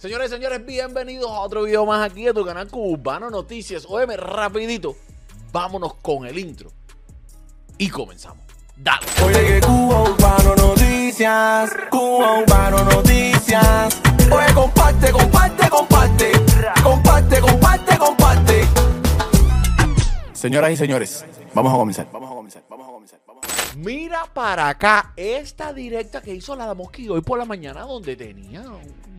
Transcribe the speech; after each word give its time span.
Señores 0.00 0.30
y 0.30 0.34
señores, 0.36 0.64
bienvenidos 0.64 1.30
a 1.30 1.40
otro 1.40 1.64
video 1.64 1.84
más 1.84 2.10
aquí 2.10 2.24
de 2.24 2.32
tu 2.32 2.42
canal 2.42 2.66
Cubano 2.68 3.28
Noticias. 3.28 3.84
Óyeme, 3.86 4.16
rapidito, 4.16 4.96
vámonos 5.52 5.92
con 5.96 6.24
el 6.24 6.38
intro. 6.38 6.72
Y 7.76 7.90
comenzamos. 7.90 8.42
Dale. 8.78 9.06
Oye 9.22 9.46
que 9.46 9.60
Cubano 9.60 10.56
Noticias, 10.56 11.70
Cubano 11.90 12.82
Noticias. 12.82 14.00
Oye, 14.32 14.54
comparte, 14.54 15.12
comparte, 15.12 15.68
comparte. 15.68 16.32
Comparte, 16.82 17.40
comparte, 17.42 17.98
comparte. 17.98 18.68
Señoras 20.32 20.70
y 20.70 20.76
señores, 20.78 21.26
vamos 21.52 21.74
a 21.74 21.76
comenzar. 21.76 22.08
Vamos 22.10 22.30
a 22.30 22.34
comenzar, 22.34 22.62
vamos 22.70 22.88
a 22.88 22.90
comenzar. 22.90 23.20
Vamos 23.26 23.44
a. 23.44 23.76
Mira 23.76 24.24
para 24.32 24.70
acá 24.70 25.12
esta 25.14 25.74
directa 25.74 26.22
que 26.22 26.34
hizo 26.34 26.56
la 26.56 26.64
Damoski 26.64 27.06
hoy 27.10 27.20
por 27.20 27.38
la 27.38 27.44
mañana 27.44 27.82
donde 27.82 28.16
tenía 28.16 28.64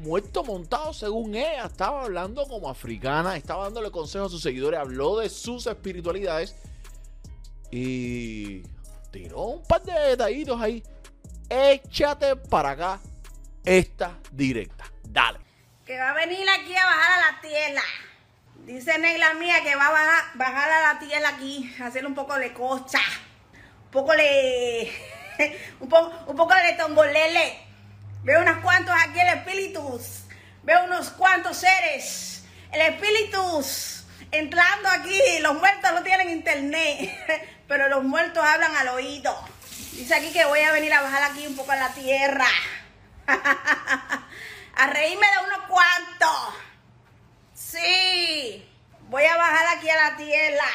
muerto 0.01 0.43
montado 0.43 0.93
según 0.93 1.35
ella. 1.35 1.65
Estaba 1.65 2.03
hablando 2.03 2.45
como 2.47 2.69
africana, 2.69 3.35
estaba 3.37 3.65
dándole 3.65 3.91
consejos 3.91 4.27
a 4.27 4.31
sus 4.31 4.41
seguidores, 4.41 4.79
habló 4.79 5.19
de 5.19 5.29
sus 5.29 5.67
espiritualidades 5.67 6.55
y 7.71 8.63
tiró 9.11 9.43
un 9.43 9.63
par 9.63 9.81
de 9.83 9.93
detallitos 9.93 10.59
ahí. 10.61 10.83
Échate 11.49 12.35
para 12.35 12.71
acá 12.71 12.99
esta 13.63 14.17
directa. 14.31 14.85
Dale. 15.03 15.39
que 15.85 15.97
va 15.97 16.11
a 16.11 16.13
venir 16.13 16.47
aquí 16.49 16.75
a 16.75 16.85
bajar 16.85 17.11
a 17.11 17.31
la 17.31 17.41
tierra. 17.41 17.81
Dice 18.65 18.97
Neila 18.97 19.33
mía 19.33 19.55
que 19.63 19.75
va 19.75 19.87
a 19.87 19.91
bajar, 19.91 20.23
bajar 20.35 20.71
a 20.71 20.93
la 20.93 20.99
tierra 20.99 21.29
aquí, 21.29 21.73
hacer 21.81 22.05
un 22.05 22.15
poco 22.15 22.35
de 22.35 22.53
cocha, 22.53 23.01
un 23.85 23.91
poco 23.91 24.13
de, 24.13 24.91
un 25.81 25.89
poco, 25.89 26.13
un 26.27 26.35
poco 26.37 26.53
de 26.53 26.73
tongolele. 26.77 27.71
Veo 28.23 28.41
unos 28.41 28.59
cuantos 28.59 28.95
aquí 29.03 29.19
el 29.19 29.29
veo 30.63 30.83
unos 30.85 31.09
cuantos 31.11 31.57
seres, 31.57 32.43
el 32.71 32.81
espíritus 32.81 34.05
entrando 34.31 34.89
aquí. 34.89 35.19
Los 35.39 35.55
muertos 35.55 35.91
no 35.93 36.03
tienen 36.03 36.29
internet, 36.29 37.09
pero 37.67 37.89
los 37.89 38.03
muertos 38.03 38.43
hablan 38.43 38.75
al 38.75 38.89
oído. 38.89 39.37
Dice 39.93 40.15
aquí 40.15 40.31
que 40.31 40.45
voy 40.45 40.61
a 40.61 40.71
venir 40.71 40.93
a 40.93 41.01
bajar 41.01 41.23
aquí 41.23 41.45
un 41.47 41.55
poco 41.55 41.71
a 41.71 41.75
la 41.75 41.89
tierra. 41.93 42.47
a 43.27 44.87
reírme 44.87 45.25
de 45.27 45.45
unos 45.45 45.67
cuantos. 45.67 46.55
Sí, 47.53 48.67
voy 49.09 49.23
a 49.25 49.37
bajar 49.37 49.77
aquí 49.77 49.89
a 49.89 49.95
la 50.09 50.17
tierra. 50.17 50.65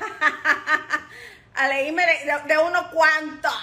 a 1.54 1.68
reírme 1.68 2.04
de- 2.06 2.42
de 2.46 2.58
unos 2.58 2.86
cuantos. 2.88 3.54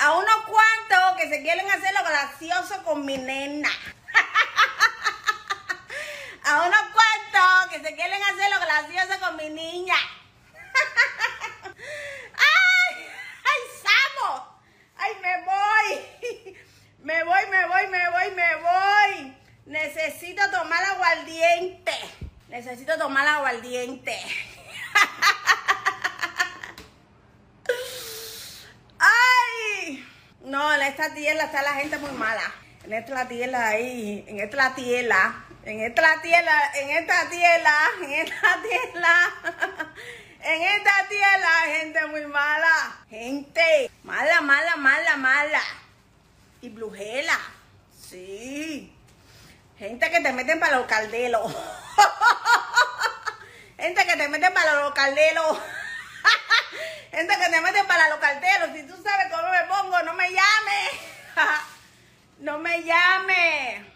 A 0.00 0.12
unos 0.12 0.36
cuantos 0.46 1.16
que 1.18 1.28
se 1.28 1.42
quieren 1.42 1.70
hacer 1.70 1.92
lo 1.92 2.02
gracioso 2.02 2.82
con 2.84 3.04
mi 3.04 3.18
nena. 3.18 3.68
a 6.44 6.62
unos 6.62 6.80
cuantos 6.94 7.66
que 7.70 7.80
se 7.86 7.94
quieren 7.94 8.22
hacer 8.22 8.50
lo 8.50 8.60
gracioso 8.60 9.20
con 9.20 9.36
mi 9.36 9.50
niña. 9.50 9.94
¡Ay! 12.34 13.06
¡Ay, 13.44 13.60
Samo! 13.82 14.58
¡Ay, 14.96 15.12
me 15.20 15.44
voy! 15.44 16.56
Me 17.02 17.24
voy, 17.24 17.46
me 17.50 17.66
voy, 17.66 17.86
me 17.86 18.10
voy, 18.10 18.30
me 18.32 18.56
voy. 18.56 19.34
Necesito 19.64 20.50
tomar 20.50 20.84
aguardiente. 20.84 21.94
Necesito 22.48 22.98
tomar 22.98 23.26
aguardiente. 23.26 24.20
¡Ay! 28.98 30.06
No, 30.50 30.74
en 30.74 30.82
esta 30.82 31.14
tierra 31.14 31.44
está 31.44 31.62
la 31.62 31.74
gente 31.74 31.96
muy 31.98 32.10
mala. 32.10 32.42
En 32.82 32.92
esta 32.92 33.28
tierra 33.28 33.68
ahí, 33.68 34.24
en 34.26 34.40
esta 34.40 34.74
tierra, 34.74 35.44
en 35.64 35.80
esta 35.80 36.20
tierra, 36.20 36.72
en 36.74 36.90
esta 36.90 37.30
tierra, 37.30 37.74
en 38.02 38.10
esta 38.10 38.58
tierra, 38.60 39.14
en 40.42 40.62
esta 40.62 41.08
tierra, 41.08 41.50
gente 41.78 42.04
muy 42.06 42.26
mala. 42.26 42.96
Gente 43.08 43.92
mala, 44.02 44.40
mala, 44.40 44.74
mala, 44.74 45.16
mala. 45.18 45.62
Y 46.60 46.68
brujela. 46.70 47.38
Sí. 48.08 48.92
Gente 49.78 50.10
que 50.10 50.20
te 50.20 50.32
meten 50.32 50.58
para 50.58 50.78
los 50.78 50.86
caldelos. 50.88 51.54
Gente 53.78 54.04
que 54.04 54.16
te 54.16 54.28
meten 54.28 54.52
para 54.52 54.80
los 54.80 54.92
caldelos. 54.94 55.60
Gente 57.10 57.36
que 57.36 57.48
te 57.50 57.60
meten 57.60 57.86
para 57.86 58.08
los 58.08 58.18
caldelos. 58.18 58.70
Si 58.74 58.82
tú 58.84 58.94
sabes 59.02 59.26
cómo 59.30 59.48
me 59.48 59.64
pongo, 59.68 60.02
no 60.02 60.14
me 60.14 60.30
llames. 60.30 60.90
No 62.40 62.58
me 62.58 62.82
llames. 62.82 63.84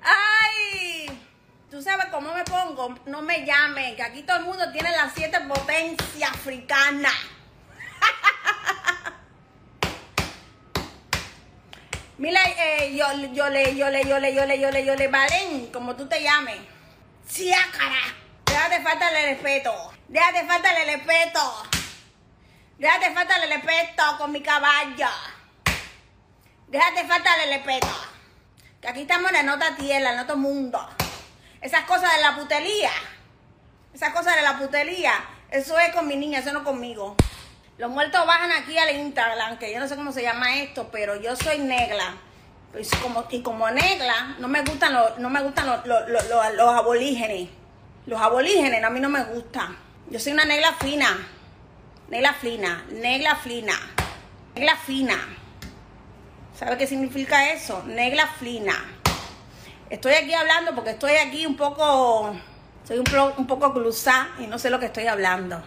Ay, 0.00 1.26
tú 1.68 1.82
sabes 1.82 2.06
cómo 2.12 2.32
me 2.32 2.44
pongo, 2.44 2.94
no 3.06 3.20
me 3.20 3.44
llames, 3.44 3.96
que 3.96 4.02
aquí 4.04 4.22
todo 4.22 4.36
el 4.36 4.44
mundo 4.44 4.70
tiene 4.70 4.92
las 4.92 5.12
siete 5.12 5.40
potencias 5.40 6.30
africanas. 6.30 7.12
Mira, 12.18 12.40
eh, 12.46 12.96
yo, 12.96 13.06
yo 13.34 13.50
le, 13.50 13.76
yo 13.76 13.90
le, 13.90 14.06
yo 14.06 14.18
le, 14.18 14.34
yo 14.34 14.46
le, 14.46 14.58
yo 14.58 14.70
le, 14.70 14.84
yo 14.86 14.94
le, 14.94 15.08
Valen, 15.08 15.66
como 15.70 15.96
tú 15.96 16.08
te 16.08 16.22
llames. 16.22 16.56
Chiacara. 17.28 18.00
Déjate 18.46 18.82
falta 18.82 19.08
el 19.10 19.36
respeto. 19.36 19.92
Déjate 20.08 20.46
falta 20.46 20.82
el 20.82 20.86
respeto. 20.86 21.62
Déjate 22.78 23.12
falta 23.12 23.36
el 23.36 23.50
respeto 23.50 24.02
con 24.16 24.32
mi 24.32 24.40
caballo. 24.40 25.08
Déjate 26.68 27.06
falta 27.06 27.42
el 27.44 27.50
respeto. 27.50 27.88
Que 28.80 28.88
aquí 28.88 29.02
estamos 29.02 29.30
en 29.32 29.50
otra 29.50 29.76
tierra, 29.76 30.14
en 30.14 30.20
otro 30.20 30.38
mundo. 30.38 30.88
Esas 31.60 31.84
cosas 31.84 32.16
de 32.16 32.22
la 32.22 32.34
putería. 32.34 32.92
Esas 33.92 34.14
cosas 34.14 34.36
de 34.36 34.42
la 34.42 34.56
putería. 34.56 35.12
Eso 35.50 35.78
es 35.78 35.94
con 35.94 36.06
mi 36.06 36.16
niña, 36.16 36.38
eso 36.38 36.52
no 36.54 36.64
conmigo. 36.64 37.14
Los 37.78 37.90
muertos 37.90 38.26
bajan 38.26 38.52
aquí 38.52 38.78
al 38.78 38.96
Instagram, 38.96 39.58
que 39.58 39.72
yo 39.72 39.78
no 39.80 39.86
sé 39.88 39.96
cómo 39.96 40.12
se 40.12 40.22
llama 40.22 40.56
esto, 40.58 40.88
pero 40.90 41.20
yo 41.20 41.36
soy 41.36 41.58
negra. 41.58 42.14
Pues 42.72 42.90
y 43.30 43.42
como 43.42 43.70
negra, 43.70 44.36
no 44.38 44.48
me 44.48 44.62
gustan 44.62 44.94
los, 44.94 45.18
no 45.18 45.28
me 45.30 45.42
gustan 45.42 45.66
los, 45.66 45.86
los, 45.86 46.08
los- 46.08 46.28
los- 46.54 46.74
aborígenes. 46.74 47.48
Los 48.06 48.20
aborígenes 48.20 48.82
a 48.82 48.90
mí 48.90 49.00
no 49.00 49.08
me 49.08 49.24
gustan. 49.24 49.76
Yo 50.08 50.18
soy 50.20 50.32
una 50.32 50.44
negra 50.44 50.72
fina. 50.74 51.08
Negra 52.08 52.32
fina, 52.34 52.84
negra 52.92 53.34
fina, 53.34 53.72
negra 54.54 54.76
fina. 54.76 55.16
¿Sabe 56.56 56.78
qué 56.78 56.86
significa 56.86 57.50
eso? 57.52 57.82
Negra 57.84 58.28
fina. 58.38 58.74
Estoy 59.90 60.14
aquí 60.14 60.32
hablando 60.32 60.74
porque 60.74 60.90
estoy 60.90 61.16
aquí 61.16 61.44
un 61.46 61.56
poco, 61.56 62.34
soy 62.86 62.98
un 62.98 63.46
poco 63.48 63.72
cruzada 63.72 64.28
y 64.38 64.46
no 64.46 64.58
sé 64.58 64.70
lo 64.70 64.78
que 64.78 64.86
estoy 64.86 65.08
hablando. 65.08 65.62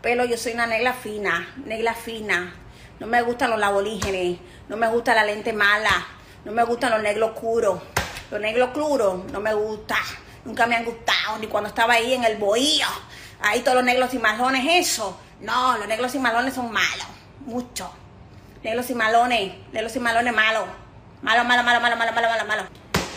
Pero 0.00 0.24
yo 0.24 0.36
soy 0.38 0.52
una 0.52 0.66
negra 0.66 0.92
fina, 0.92 1.54
negra 1.64 1.92
fina. 1.94 2.54
No 3.00 3.06
me 3.06 3.20
gustan 3.22 3.50
los 3.50 3.62
aborígenes, 3.62 4.38
no 4.68 4.76
me 4.76 4.88
gusta 4.88 5.14
la 5.14 5.24
lente 5.24 5.52
mala, 5.52 6.06
no 6.44 6.52
me 6.52 6.62
gustan 6.64 6.90
los 6.92 7.02
negros 7.02 7.30
oscuros. 7.30 7.80
Los 8.30 8.40
negros 8.40 8.68
oscuros 8.68 9.24
no 9.32 9.40
me 9.40 9.54
gustan, 9.54 10.02
nunca 10.44 10.66
me 10.66 10.76
han 10.76 10.84
gustado, 10.84 11.38
ni 11.40 11.46
cuando 11.46 11.68
estaba 11.68 11.94
ahí 11.94 12.14
en 12.14 12.24
el 12.24 12.36
bohío. 12.36 12.86
Ahí 13.40 13.60
todos 13.60 13.76
los 13.76 13.84
negros 13.84 14.12
y 14.14 14.18
malones, 14.18 14.86
eso. 14.86 15.18
No, 15.40 15.76
los 15.78 15.86
negros 15.88 16.14
y 16.14 16.18
malones 16.18 16.54
son 16.54 16.70
malos, 16.72 17.06
mucho. 17.46 17.92
Negros 18.62 18.90
y 18.90 18.94
malones, 18.94 19.52
negros 19.72 19.94
y 19.96 20.00
malones 20.00 20.34
malos. 20.34 20.64
Malo, 21.22 21.44
malo, 21.44 21.62
malo, 21.62 21.80
malo, 21.80 21.96
malo, 21.96 22.12
malo, 22.12 22.28
malo, 22.28 22.44
malo. 22.46 22.62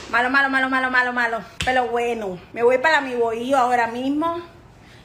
Malo, 0.09 0.29
malo, 0.29 0.49
malo, 0.49 0.69
malo, 0.69 0.91
malo, 0.91 1.13
malo. 1.13 1.41
Pero 1.63 1.87
bueno, 1.87 2.39
me 2.53 2.63
voy 2.63 2.77
para 2.79 3.01
mi 3.01 3.15
bohío 3.15 3.57
ahora 3.57 3.87
mismo. 3.87 4.41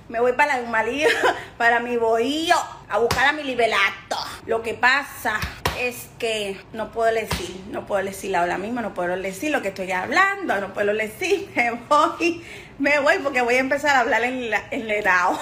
Me 0.09 0.21
voy 0.21 0.33
para 0.33 0.59
mi 0.59 0.67
marido, 0.69 1.11
para 1.59 1.81
mi 1.81 1.97
bohío, 1.97 2.55
a 2.89 2.99
buscar 2.99 3.27
a 3.27 3.33
mi 3.33 3.43
liberato. 3.43 4.17
Lo 4.47 4.63
que 4.63 4.75
pasa 4.75 5.41
es 5.81 6.09
que 6.19 6.61
no 6.73 6.93
puedo 6.93 7.13
decir, 7.13 7.61
no 7.71 7.87
puedo 7.87 8.05
decir 8.05 8.35
ahora 8.37 8.57
mismo, 8.57 8.81
no 8.81 8.95
puedo 8.95 9.17
decir 9.17 9.51
lo 9.51 9.63
que 9.63 9.69
estoy 9.69 9.91
hablando, 9.93 10.61
no 10.61 10.73
puedo 10.73 10.95
decir, 10.95 11.51
me 11.57 11.73
voy, 11.73 12.45
me 12.79 12.99
voy 13.01 13.19
porque 13.19 13.43
voy 13.43 13.57
a 13.57 13.61
empezar 13.61 13.97
a 13.97 14.01
hablar 14.01 14.23
en 14.23 14.49
la- 14.51 14.63
enredado. 14.71 15.39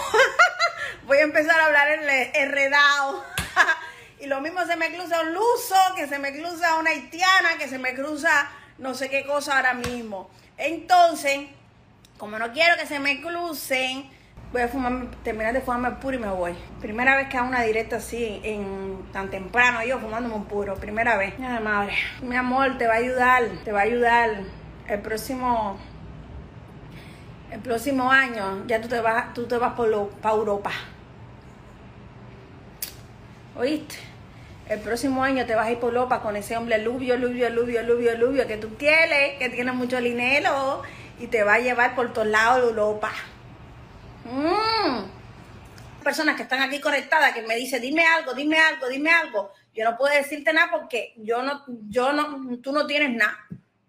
voy 1.06 1.18
a 1.18 1.22
empezar 1.22 1.60
a 1.60 1.66
hablar 1.66 1.88
en 1.90 2.06
le- 2.06 2.32
enredado. 2.42 3.22
y 4.20 4.26
lo 4.26 4.40
mismo 4.40 4.64
se 4.64 4.76
me 4.76 4.90
cruza 4.94 5.20
un 5.20 5.34
luso, 5.34 5.76
que 5.94 6.06
se 6.08 6.18
me 6.18 6.32
cruza 6.32 6.76
una 6.76 6.90
haitiana, 6.90 7.58
que 7.58 7.68
se 7.68 7.78
me 7.78 7.94
cruza 7.94 8.50
no 8.78 8.94
sé 8.94 9.10
qué 9.10 9.24
cosa 9.26 9.56
ahora 9.56 9.74
mismo. 9.74 10.30
Entonces, 10.56 11.40
como 12.18 12.38
no 12.38 12.52
quiero 12.52 12.76
que 12.76 12.86
se 12.86 12.98
me 12.98 13.20
crucen, 13.20 14.10
voy 14.54 14.62
a 14.62 14.68
fumarme, 14.68 15.08
terminar 15.24 15.52
de 15.52 15.60
fumarme 15.60 15.88
el 15.88 15.94
puro 15.96 16.14
y 16.14 16.20
me 16.20 16.28
voy. 16.28 16.54
Primera 16.80 17.16
vez 17.16 17.28
que 17.28 17.36
hago 17.36 17.48
una 17.48 17.62
directa 17.62 17.96
así, 17.96 18.40
en 18.44 19.04
tan 19.12 19.28
temprano, 19.28 19.84
yo 19.84 19.98
fumándome 19.98 20.36
un 20.36 20.44
puro. 20.44 20.76
Primera 20.76 21.16
vez. 21.16 21.34
Ay, 21.40 21.60
madre. 21.60 21.94
Mi 22.22 22.36
amor, 22.36 22.78
te 22.78 22.86
va 22.86 22.94
a 22.94 22.98
ayudar, 22.98 23.42
te 23.64 23.72
va 23.72 23.80
a 23.80 23.82
ayudar. 23.82 24.30
El 24.86 25.00
próximo, 25.00 25.76
el 27.50 27.58
próximo 27.58 28.12
año 28.12 28.64
ya 28.68 28.80
tú 28.80 28.86
te 28.86 29.00
vas, 29.00 29.34
tú 29.34 29.48
te 29.48 29.58
vas 29.58 29.72
por 29.72 29.88
lo, 29.88 30.06
para 30.08 30.36
Europa. 30.36 30.70
¿Oíste? 33.56 33.96
El 34.68 34.78
próximo 34.78 35.24
año 35.24 35.46
te 35.46 35.56
vas 35.56 35.66
a 35.66 35.72
ir 35.72 35.80
por 35.80 35.92
Europa 35.92 36.20
con 36.20 36.36
ese 36.36 36.56
hombre 36.56 36.78
lubio, 36.78 37.16
lubio, 37.16 37.50
lubio, 37.50 37.82
lubio, 37.82 38.16
lubio 38.16 38.46
que 38.46 38.56
tú 38.56 38.76
quieres, 38.78 39.36
que 39.40 39.48
tiene 39.48 39.72
mucho 39.72 40.00
dinero 40.00 40.82
y 41.18 41.26
te 41.26 41.42
va 41.42 41.54
a 41.54 41.58
llevar 41.58 41.96
por 41.96 42.12
todos 42.12 42.28
lados 42.28 42.62
de 42.62 42.68
Europa. 42.68 43.10
Mm. 44.24 46.02
Personas 46.02 46.36
que 46.36 46.42
están 46.42 46.60
aquí 46.60 46.80
conectadas 46.80 47.32
que 47.32 47.42
me 47.42 47.56
dicen, 47.56 47.80
dime 47.80 48.06
algo, 48.06 48.34
dime 48.34 48.58
algo, 48.58 48.88
dime 48.88 49.10
algo. 49.10 49.52
Yo 49.74 49.84
no 49.84 49.96
puedo 49.96 50.14
decirte 50.14 50.52
nada 50.52 50.70
porque 50.70 51.14
yo 51.16 51.42
no, 51.42 51.64
yo 51.88 52.12
no, 52.12 52.58
tú 52.58 52.72
no 52.72 52.86
tienes 52.86 53.16
nada. 53.16 53.38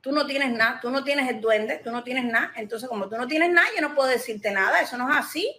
Tú 0.02 0.12
no 0.12 0.28
tienes 0.28 0.52
nada, 0.52 0.80
tú 0.80 0.92
no 0.92 1.04
tienes 1.04 1.28
el 1.30 1.42
duende, 1.42 1.82
tú 1.84 1.92
no 1.92 2.04
tienes 2.04 2.26
nada. 2.26 2.54
Entonces, 2.58 2.88
como 2.88 3.10
tú 3.10 3.18
no 3.18 3.28
tienes 3.28 3.50
nada, 3.50 3.68
yo 3.76 3.82
no 3.82 3.96
puedo 3.96 4.08
decirte 4.08 4.52
nada. 4.52 4.80
Eso 4.80 4.98
no 4.98 5.10
es 5.10 5.18
así. 5.18 5.52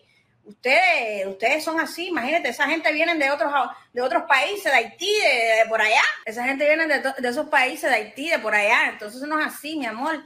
Ustedes, 0.44 1.26
ustedes 1.26 1.64
son 1.64 1.81
así, 1.81 2.06
imagínate, 2.06 2.50
esa 2.50 2.69
gente 2.69 2.93
viene 2.93 3.17
de 3.17 3.28
otros, 3.32 3.52
de 3.93 4.00
otros 4.00 4.23
países, 4.28 4.62
de 4.62 4.70
Haití, 4.70 5.12
de, 5.12 5.69
por 5.69 5.81
allá. 5.81 6.02
Esa 6.25 6.44
gente 6.44 6.64
viene 6.64 6.87
de, 6.87 7.28
esos 7.28 7.49
países, 7.49 7.90
de 7.90 7.96
Haití, 7.96 8.31
de 8.31 8.38
por 8.38 8.55
allá. 8.55 8.90
Entonces 8.90 9.20
no 9.23 9.40
es 9.40 9.46
así, 9.49 9.76
mi 9.76 9.87
amor. 9.87 10.23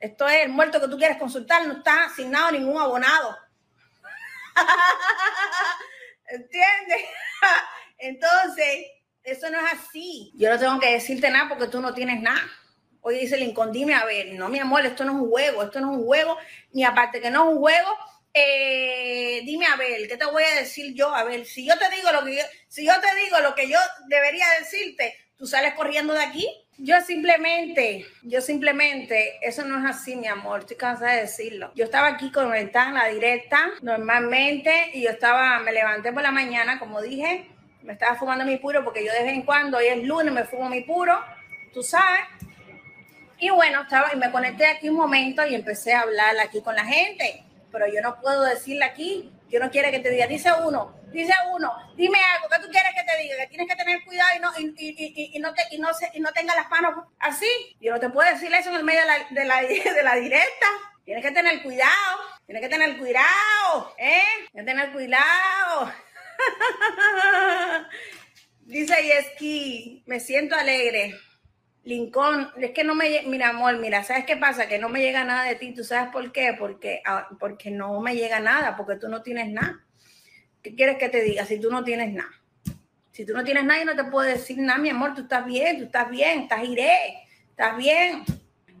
Esto 0.00 0.26
es 0.26 0.46
el 0.46 0.48
muerto 0.48 0.80
que 0.80 0.88
tú 0.88 0.96
quieres 0.96 1.18
consultar, 1.18 1.66
no 1.66 1.74
está 1.74 2.04
asignado 2.04 2.52
ningún 2.52 2.80
abonado. 2.80 3.36
¿Entiendes? 6.28 7.02
Entonces, 7.98 8.86
eso 9.22 9.50
no 9.50 9.58
es 9.58 9.72
así. 9.72 10.32
Yo 10.36 10.50
no 10.50 10.58
tengo 10.58 10.78
que 10.78 10.92
decirte 10.92 11.30
nada 11.30 11.48
porque 11.48 11.68
tú 11.68 11.80
no 11.80 11.94
tienes 11.94 12.20
nada. 12.20 12.42
Hoy 13.00 13.18
dice 13.18 13.36
Lincoln, 13.36 13.72
dime 13.72 13.94
a 13.94 14.04
ver, 14.04 14.34
no, 14.34 14.48
mi 14.48 14.58
amor, 14.58 14.84
esto 14.84 15.04
no 15.04 15.12
es 15.12 15.18
un 15.18 15.30
juego, 15.30 15.62
esto 15.62 15.80
no 15.80 15.92
es 15.92 15.98
un 15.98 16.04
juego, 16.04 16.36
ni 16.72 16.84
aparte 16.84 17.20
que 17.20 17.30
no 17.30 17.44
es 17.44 17.54
un 17.54 17.58
juego, 17.60 17.96
eh, 18.34 19.40
dime 19.44 19.66
a 19.66 19.76
ver, 19.76 20.06
¿qué 20.08 20.16
te 20.16 20.26
voy 20.26 20.42
a 20.42 20.56
decir 20.56 20.94
yo? 20.94 21.14
A 21.14 21.24
ver, 21.24 21.46
si 21.46 21.66
yo 21.66 21.78
te 21.78 21.88
digo 21.94 22.10
lo 22.12 22.24
que 22.24 22.44
si 22.68 22.84
yo 22.84 22.92
te 23.00 23.14
digo 23.20 23.38
lo 23.40 23.54
que 23.54 23.68
yo 23.68 23.78
debería 24.08 24.46
decirte, 24.58 25.14
tú 25.36 25.46
sales 25.46 25.74
corriendo 25.74 26.12
de 26.12 26.22
aquí. 26.22 26.67
Yo 26.80 27.00
simplemente, 27.00 28.06
yo 28.22 28.40
simplemente, 28.40 29.40
eso 29.42 29.64
no 29.64 29.78
es 29.80 29.96
así, 29.96 30.14
mi 30.14 30.28
amor, 30.28 30.60
estoy 30.60 30.76
cansada 30.76 31.14
de 31.14 31.22
decirlo. 31.22 31.72
Yo 31.74 31.84
estaba 31.84 32.06
aquí 32.06 32.30
conectada 32.30 32.90
en 32.90 32.94
la 32.94 33.08
directa 33.08 33.70
normalmente 33.82 34.92
y 34.94 35.02
yo 35.02 35.10
estaba, 35.10 35.58
me 35.58 35.72
levanté 35.72 36.12
por 36.12 36.22
la 36.22 36.30
mañana, 36.30 36.78
como 36.78 37.02
dije, 37.02 37.48
me 37.82 37.94
estaba 37.94 38.14
fumando 38.14 38.44
mi 38.44 38.58
puro 38.58 38.84
porque 38.84 39.04
yo 39.04 39.12
de 39.12 39.24
vez 39.24 39.32
en 39.32 39.42
cuando, 39.42 39.78
hoy 39.78 39.86
es 39.86 40.04
lunes, 40.04 40.32
me 40.32 40.44
fumo 40.44 40.68
mi 40.68 40.82
puro, 40.82 41.18
tú 41.74 41.82
sabes. 41.82 42.20
Y 43.40 43.50
bueno, 43.50 43.82
estaba 43.82 44.12
y 44.14 44.16
me 44.16 44.30
conecté 44.30 44.66
aquí 44.66 44.88
un 44.88 44.96
momento 44.96 45.44
y 45.44 45.56
empecé 45.56 45.94
a 45.94 46.02
hablar 46.02 46.38
aquí 46.38 46.60
con 46.60 46.76
la 46.76 46.84
gente, 46.84 47.42
pero 47.72 47.86
yo 47.92 48.00
no 48.02 48.20
puedo 48.20 48.44
decirle 48.44 48.84
aquí, 48.84 49.32
yo 49.50 49.58
no 49.58 49.72
quiero 49.72 49.90
que 49.90 49.98
te 49.98 50.10
diga, 50.10 50.28
dice 50.28 50.50
uno, 50.64 50.94
dice 51.12 51.32
uno, 51.52 51.72
dime 51.96 52.18
algo, 52.34 52.48
¿qué 52.48 52.60
tú 52.60 52.70
quieres 52.70 52.92
que 52.94 53.04
te 53.04 53.22
diga? 53.22 53.36
Que 53.36 53.46
tienes 53.48 53.68
que 53.68 53.76
tener 53.76 54.04
cuidado 54.04 54.30
y 54.36 54.40
no, 54.40 54.50
y, 54.58 54.74
y, 54.76 55.36
y, 55.36 55.38
no, 55.38 55.54
te, 55.54 55.62
y, 55.70 55.78
no, 55.78 55.92
se, 55.94 56.10
y 56.14 56.20
no 56.20 56.32
tenga 56.32 56.54
las 56.54 56.68
manos 56.70 57.06
así. 57.18 57.76
Yo 57.80 57.92
no 57.92 58.00
te 58.00 58.10
puedo 58.10 58.30
decir 58.30 58.52
eso 58.52 58.70
en 58.70 58.76
el 58.76 58.84
medio 58.84 59.00
de 59.00 59.06
la, 59.06 59.26
de 59.30 59.44
la, 59.44 59.60
de 59.94 60.02
la 60.02 60.14
directa. 60.16 60.66
Tienes 61.04 61.24
que 61.24 61.32
tener 61.32 61.62
cuidado, 61.62 62.18
tienes 62.44 62.62
que 62.62 62.68
tener 62.68 62.98
cuidado, 62.98 63.94
¿eh? 63.98 64.20
Tienes 64.52 64.52
que 64.52 64.62
tener 64.64 64.92
cuidado. 64.92 65.92
Dice 68.60 69.02
Yeski, 69.02 70.02
me 70.06 70.20
siento 70.20 70.54
alegre. 70.54 71.14
Lincoln, 71.84 72.50
es 72.58 72.72
que 72.72 72.84
no 72.84 72.94
me, 72.94 73.22
mira 73.26 73.48
amor, 73.48 73.78
mira, 73.78 74.04
¿sabes 74.04 74.26
qué 74.26 74.36
pasa? 74.36 74.68
Que 74.68 74.78
no 74.78 74.90
me 74.90 75.00
llega 75.00 75.24
nada 75.24 75.44
de 75.44 75.54
ti, 75.54 75.72
¿tú 75.72 75.82
sabes 75.82 76.12
por 76.12 76.30
qué? 76.32 76.54
Porque, 76.58 77.00
ah, 77.06 77.28
porque 77.40 77.70
no 77.70 77.98
me 78.02 78.14
llega 78.14 78.40
nada, 78.40 78.76
porque 78.76 78.96
tú 78.96 79.08
no 79.08 79.22
tienes 79.22 79.48
nada. 79.48 79.80
¿Qué 80.62 80.74
quieres 80.74 80.98
que 80.98 81.08
te 81.08 81.22
diga 81.22 81.44
si 81.44 81.60
tú 81.60 81.70
no 81.70 81.84
tienes 81.84 82.12
nada? 82.12 82.30
Si 83.12 83.24
tú 83.26 83.32
no 83.32 83.42
tienes 83.42 83.64
nada, 83.64 83.80
yo 83.80 83.86
no 83.86 83.96
te 83.96 84.10
puedo 84.10 84.28
decir 84.28 84.58
nada, 84.58 84.78
mi 84.78 84.90
amor, 84.90 85.14
tú 85.14 85.22
estás 85.22 85.44
bien, 85.44 85.78
tú 85.78 85.84
estás 85.84 86.08
bien, 86.08 86.40
estás 86.40 86.64
iré, 86.64 87.24
estás 87.50 87.76
bien. 87.76 88.24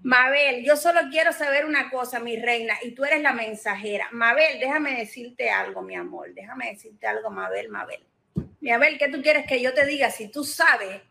Mabel, 0.02 0.64
yo 0.64 0.76
solo 0.76 1.00
quiero 1.10 1.32
saber 1.32 1.64
una 1.64 1.90
cosa, 1.90 2.20
mi 2.20 2.36
reina, 2.36 2.74
y 2.82 2.92
tú 2.92 3.04
eres 3.04 3.20
la 3.20 3.32
mensajera. 3.32 4.08
Mabel, 4.12 4.60
déjame 4.60 4.96
decirte 4.96 5.50
algo, 5.50 5.82
mi 5.82 5.96
amor, 5.96 6.32
déjame 6.34 6.70
decirte 6.70 7.06
algo, 7.06 7.30
Mabel, 7.30 7.68
Mabel. 7.68 8.06
Mabel, 8.60 8.98
¿qué 8.98 9.08
tú 9.08 9.20
quieres 9.22 9.46
que 9.46 9.60
yo 9.60 9.74
te 9.74 9.84
diga? 9.86 10.10
Si 10.10 10.28
tú 10.28 10.44
sabes 10.44 11.02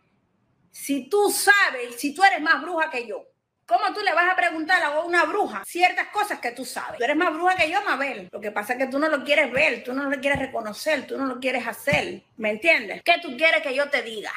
si 0.78 1.10
tú 1.10 1.32
sabes, 1.32 1.96
si 1.96 2.14
tú 2.14 2.24
eres 2.24 2.40
más 2.40 2.62
bruja 2.62 2.92
que 2.92 3.08
yo, 3.08 3.26
¿cómo 3.68 3.94
tú 3.94 4.02
le 4.02 4.14
vas 4.14 4.32
a 4.32 4.36
preguntar 4.36 4.82
a 4.82 5.02
una 5.02 5.26
bruja 5.26 5.64
ciertas 5.66 6.08
cosas 6.08 6.40
que 6.40 6.52
tú 6.52 6.66
sabes? 6.66 6.98
Tú 6.98 7.04
eres 7.04 7.16
más 7.16 7.34
bruja 7.34 7.56
que 7.56 7.70
yo, 7.70 7.84
Mabel. 7.84 8.30
Lo 8.32 8.42
que 8.42 8.52
pasa 8.52 8.74
es 8.74 8.80
que 8.80 8.88
tú 8.88 8.98
no 8.98 9.10
lo 9.10 9.24
quieres 9.24 9.52
ver, 9.52 9.84
tú 9.84 9.94
no 9.94 10.10
lo 10.10 10.20
quieres 10.20 10.40
reconocer, 10.40 11.06
tú 11.06 11.18
no 11.18 11.26
lo 11.26 11.40
quieres 11.40 11.68
hacer. 11.68 12.24
¿Me 12.38 12.50
entiendes? 12.52 13.04
¿Qué 13.04 13.16
tú 13.22 13.36
quieres 13.38 13.62
que 13.62 13.76
yo 13.76 13.90
te 13.90 14.02
diga? 14.02 14.32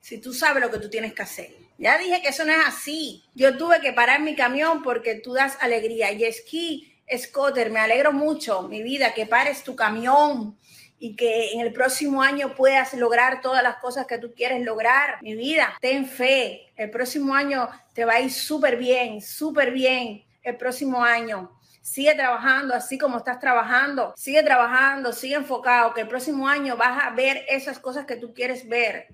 Si 0.00 0.20
tú 0.20 0.32
sabes 0.32 0.62
lo 0.62 0.70
que 0.70 0.78
tú 0.78 0.90
tienes 0.90 1.14
que 1.14 1.22
hacer. 1.22 1.54
Ya 1.78 1.98
dije 1.98 2.22
que 2.22 2.28
eso 2.28 2.44
no 2.44 2.52
es 2.52 2.66
así. 2.66 3.24
Yo 3.34 3.56
tuve 3.56 3.80
que 3.80 3.92
parar 3.92 4.20
mi 4.20 4.34
camión 4.34 4.82
porque 4.82 5.16
tú 5.16 5.34
das 5.34 5.58
alegría. 5.60 6.12
Y 6.12 6.24
esquí, 6.24 6.94
Scotter, 7.16 7.70
me 7.70 7.80
alegro 7.80 8.12
mucho, 8.12 8.62
mi 8.62 8.82
vida, 8.82 9.12
que 9.12 9.26
pares 9.26 9.64
tu 9.64 9.76
camión 9.76 10.56
y 11.04 11.14
que 11.16 11.52
en 11.52 11.60
el 11.60 11.70
próximo 11.70 12.22
año 12.22 12.54
puedas 12.54 12.94
lograr 12.94 13.42
todas 13.42 13.62
las 13.62 13.76
cosas 13.76 14.06
que 14.06 14.16
tú 14.16 14.32
quieres 14.34 14.64
lograr. 14.64 15.18
Mi 15.20 15.34
vida, 15.34 15.76
ten 15.78 16.06
fe. 16.06 16.72
El 16.76 16.88
próximo 16.88 17.34
año 17.34 17.68
te 17.92 18.06
va 18.06 18.14
a 18.14 18.20
ir 18.22 18.32
súper 18.32 18.78
bien, 18.78 19.20
súper 19.20 19.70
bien. 19.70 20.24
El 20.42 20.56
próximo 20.56 21.04
año. 21.04 21.60
Sigue 21.82 22.14
trabajando 22.14 22.72
así 22.72 22.96
como 22.96 23.18
estás 23.18 23.38
trabajando. 23.38 24.14
Sigue 24.16 24.42
trabajando, 24.42 25.12
sigue 25.12 25.34
enfocado, 25.34 25.92
que 25.92 26.00
el 26.00 26.08
próximo 26.08 26.48
año 26.48 26.78
vas 26.78 27.04
a 27.04 27.10
ver 27.10 27.44
esas 27.50 27.78
cosas 27.78 28.06
que 28.06 28.16
tú 28.16 28.32
quieres 28.32 28.66
ver. 28.66 29.08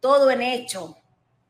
Todo 0.00 0.30
en 0.30 0.40
hecho, 0.40 0.96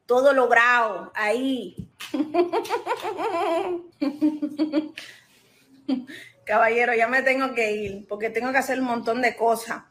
todo 0.04 0.32
logrado, 0.32 1.12
ahí. 1.14 1.76
Caballero, 6.50 6.92
ya 6.94 7.06
me 7.06 7.22
tengo 7.22 7.54
que 7.54 7.70
ir 7.70 8.08
porque 8.08 8.28
tengo 8.28 8.50
que 8.50 8.58
hacer 8.58 8.80
un 8.80 8.86
montón 8.86 9.22
de 9.22 9.36
cosas. 9.36 9.84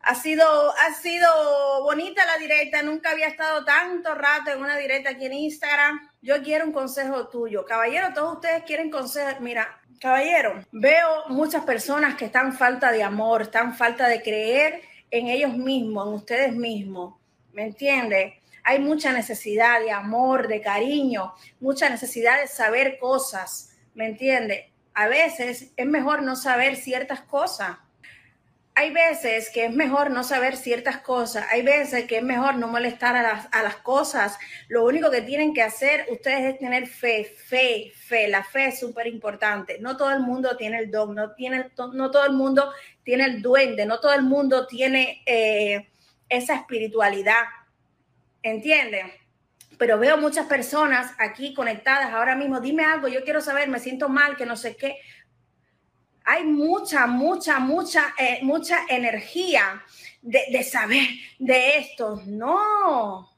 Ha 0.00 0.14
sido, 0.14 0.42
ha 0.70 0.94
sido 0.94 1.28
bonita 1.82 2.24
la 2.24 2.38
directa, 2.38 2.80
nunca 2.80 3.10
había 3.10 3.26
estado 3.26 3.62
tanto 3.66 4.14
rato 4.14 4.50
en 4.50 4.60
una 4.60 4.78
directa 4.78 5.10
aquí 5.10 5.26
en 5.26 5.34
Instagram. 5.34 6.00
Yo 6.22 6.42
quiero 6.42 6.64
un 6.64 6.72
consejo 6.72 7.28
tuyo. 7.28 7.66
Caballero, 7.66 8.14
todos 8.14 8.36
ustedes 8.36 8.62
quieren 8.62 8.90
consejos. 8.90 9.38
Mira, 9.40 9.82
caballero, 10.00 10.64
veo 10.72 11.28
muchas 11.28 11.62
personas 11.62 12.14
que 12.14 12.24
están 12.24 12.54
falta 12.54 12.90
de 12.90 13.02
amor, 13.02 13.42
están 13.42 13.74
falta 13.74 14.08
de 14.08 14.22
creer 14.22 14.80
en 15.10 15.26
ellos 15.26 15.54
mismos, 15.54 16.08
en 16.08 16.14
ustedes 16.14 16.54
mismos. 16.54 17.16
¿Me 17.52 17.64
entiendes? 17.64 18.32
Hay 18.64 18.78
mucha 18.78 19.12
necesidad 19.12 19.78
de 19.80 19.90
amor, 19.90 20.48
de 20.48 20.62
cariño, 20.62 21.34
mucha 21.60 21.90
necesidad 21.90 22.40
de 22.40 22.46
saber 22.46 22.98
cosas. 22.98 23.76
¿Me 23.92 24.06
entiendes? 24.06 24.71
A 24.94 25.08
veces 25.08 25.72
es 25.76 25.86
mejor 25.86 26.22
no 26.22 26.36
saber 26.36 26.76
ciertas 26.76 27.20
cosas. 27.20 27.78
Hay 28.74 28.90
veces 28.90 29.50
que 29.50 29.66
es 29.66 29.74
mejor 29.74 30.10
no 30.10 30.24
saber 30.24 30.56
ciertas 30.56 30.96
cosas, 30.98 31.46
hay 31.50 31.60
veces 31.60 32.06
que 32.06 32.16
es 32.16 32.22
mejor 32.22 32.54
no 32.54 32.68
molestar 32.68 33.14
a 33.16 33.22
las, 33.22 33.48
a 33.52 33.62
las 33.62 33.76
cosas. 33.76 34.38
Lo 34.68 34.84
único 34.84 35.10
que 35.10 35.20
tienen 35.20 35.52
que 35.52 35.62
hacer 35.62 36.06
ustedes 36.10 36.54
es 36.54 36.58
tener 36.58 36.86
fe, 36.86 37.24
fe, 37.24 37.92
fe. 37.94 38.28
La 38.28 38.42
fe 38.42 38.68
es 38.68 38.80
súper 38.80 39.06
importante. 39.08 39.78
No 39.78 39.98
todo 39.98 40.10
el 40.10 40.20
mundo 40.20 40.56
tiene 40.56 40.78
el 40.78 40.90
don, 40.90 41.14
no, 41.14 41.32
tiene, 41.34 41.70
no 41.76 42.10
todo 42.10 42.24
el 42.24 42.32
mundo 42.32 42.72
tiene 43.02 43.24
el 43.24 43.42
duende, 43.42 43.84
no 43.84 44.00
todo 44.00 44.14
el 44.14 44.22
mundo 44.22 44.66
tiene 44.66 45.22
eh, 45.26 45.90
esa 46.30 46.54
espiritualidad. 46.54 47.42
¿Entienden? 48.42 49.12
Pero 49.82 49.98
veo 49.98 50.16
muchas 50.16 50.46
personas 50.46 51.12
aquí 51.18 51.52
conectadas 51.52 52.12
ahora 52.12 52.36
mismo. 52.36 52.60
Dime 52.60 52.84
algo, 52.84 53.08
yo 53.08 53.24
quiero 53.24 53.40
saber, 53.40 53.68
me 53.68 53.80
siento 53.80 54.08
mal, 54.08 54.36
que 54.36 54.46
no 54.46 54.54
sé 54.54 54.76
qué. 54.76 54.96
Hay 56.24 56.44
mucha, 56.44 57.08
mucha, 57.08 57.58
mucha, 57.58 58.14
eh, 58.16 58.38
mucha 58.42 58.78
energía 58.88 59.82
de, 60.20 60.62
saber 60.62 61.08
de 61.40 61.78
esto. 61.78 62.22
No. 62.26 63.28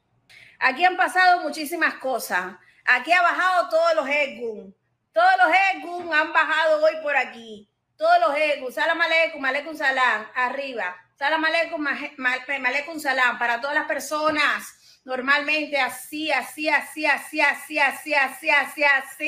Aquí 0.59 0.85
han 0.85 0.95
pasado 0.95 1.41
muchísimas 1.41 1.95
cosas. 1.95 2.55
Aquí 2.85 3.11
ha 3.11 3.23
bajado 3.23 3.69
todos 3.69 3.95
los 3.95 4.07
Egun. 4.07 4.75
Todos 5.13 5.31
los 5.43 5.55
Egun 5.73 6.13
han 6.13 6.31
bajado 6.31 6.85
hoy 6.85 6.93
por 7.01 7.17
aquí. 7.17 7.67
Todos 7.97 8.19
los 8.19 8.37
Egun. 8.37 8.71
Salam 8.71 9.01
aleikum, 9.01 9.43
aleikum 9.43 9.75
salam. 9.75 10.27
Arriba. 10.35 10.95
Salam 11.17 11.43
aleikum, 11.43 11.87
aleikum 11.87 12.99
salam. 12.99 13.39
Para 13.39 13.59
todas 13.59 13.75
las 13.75 13.87
personas 13.87 14.84
normalmente 15.05 15.77
así, 15.77 16.31
así, 16.31 16.67
así, 16.67 17.05
así, 17.05 17.39
así, 17.39 17.79
así, 17.79 18.13
así, 18.13 18.13
así, 18.13 18.83
así, 18.83 19.25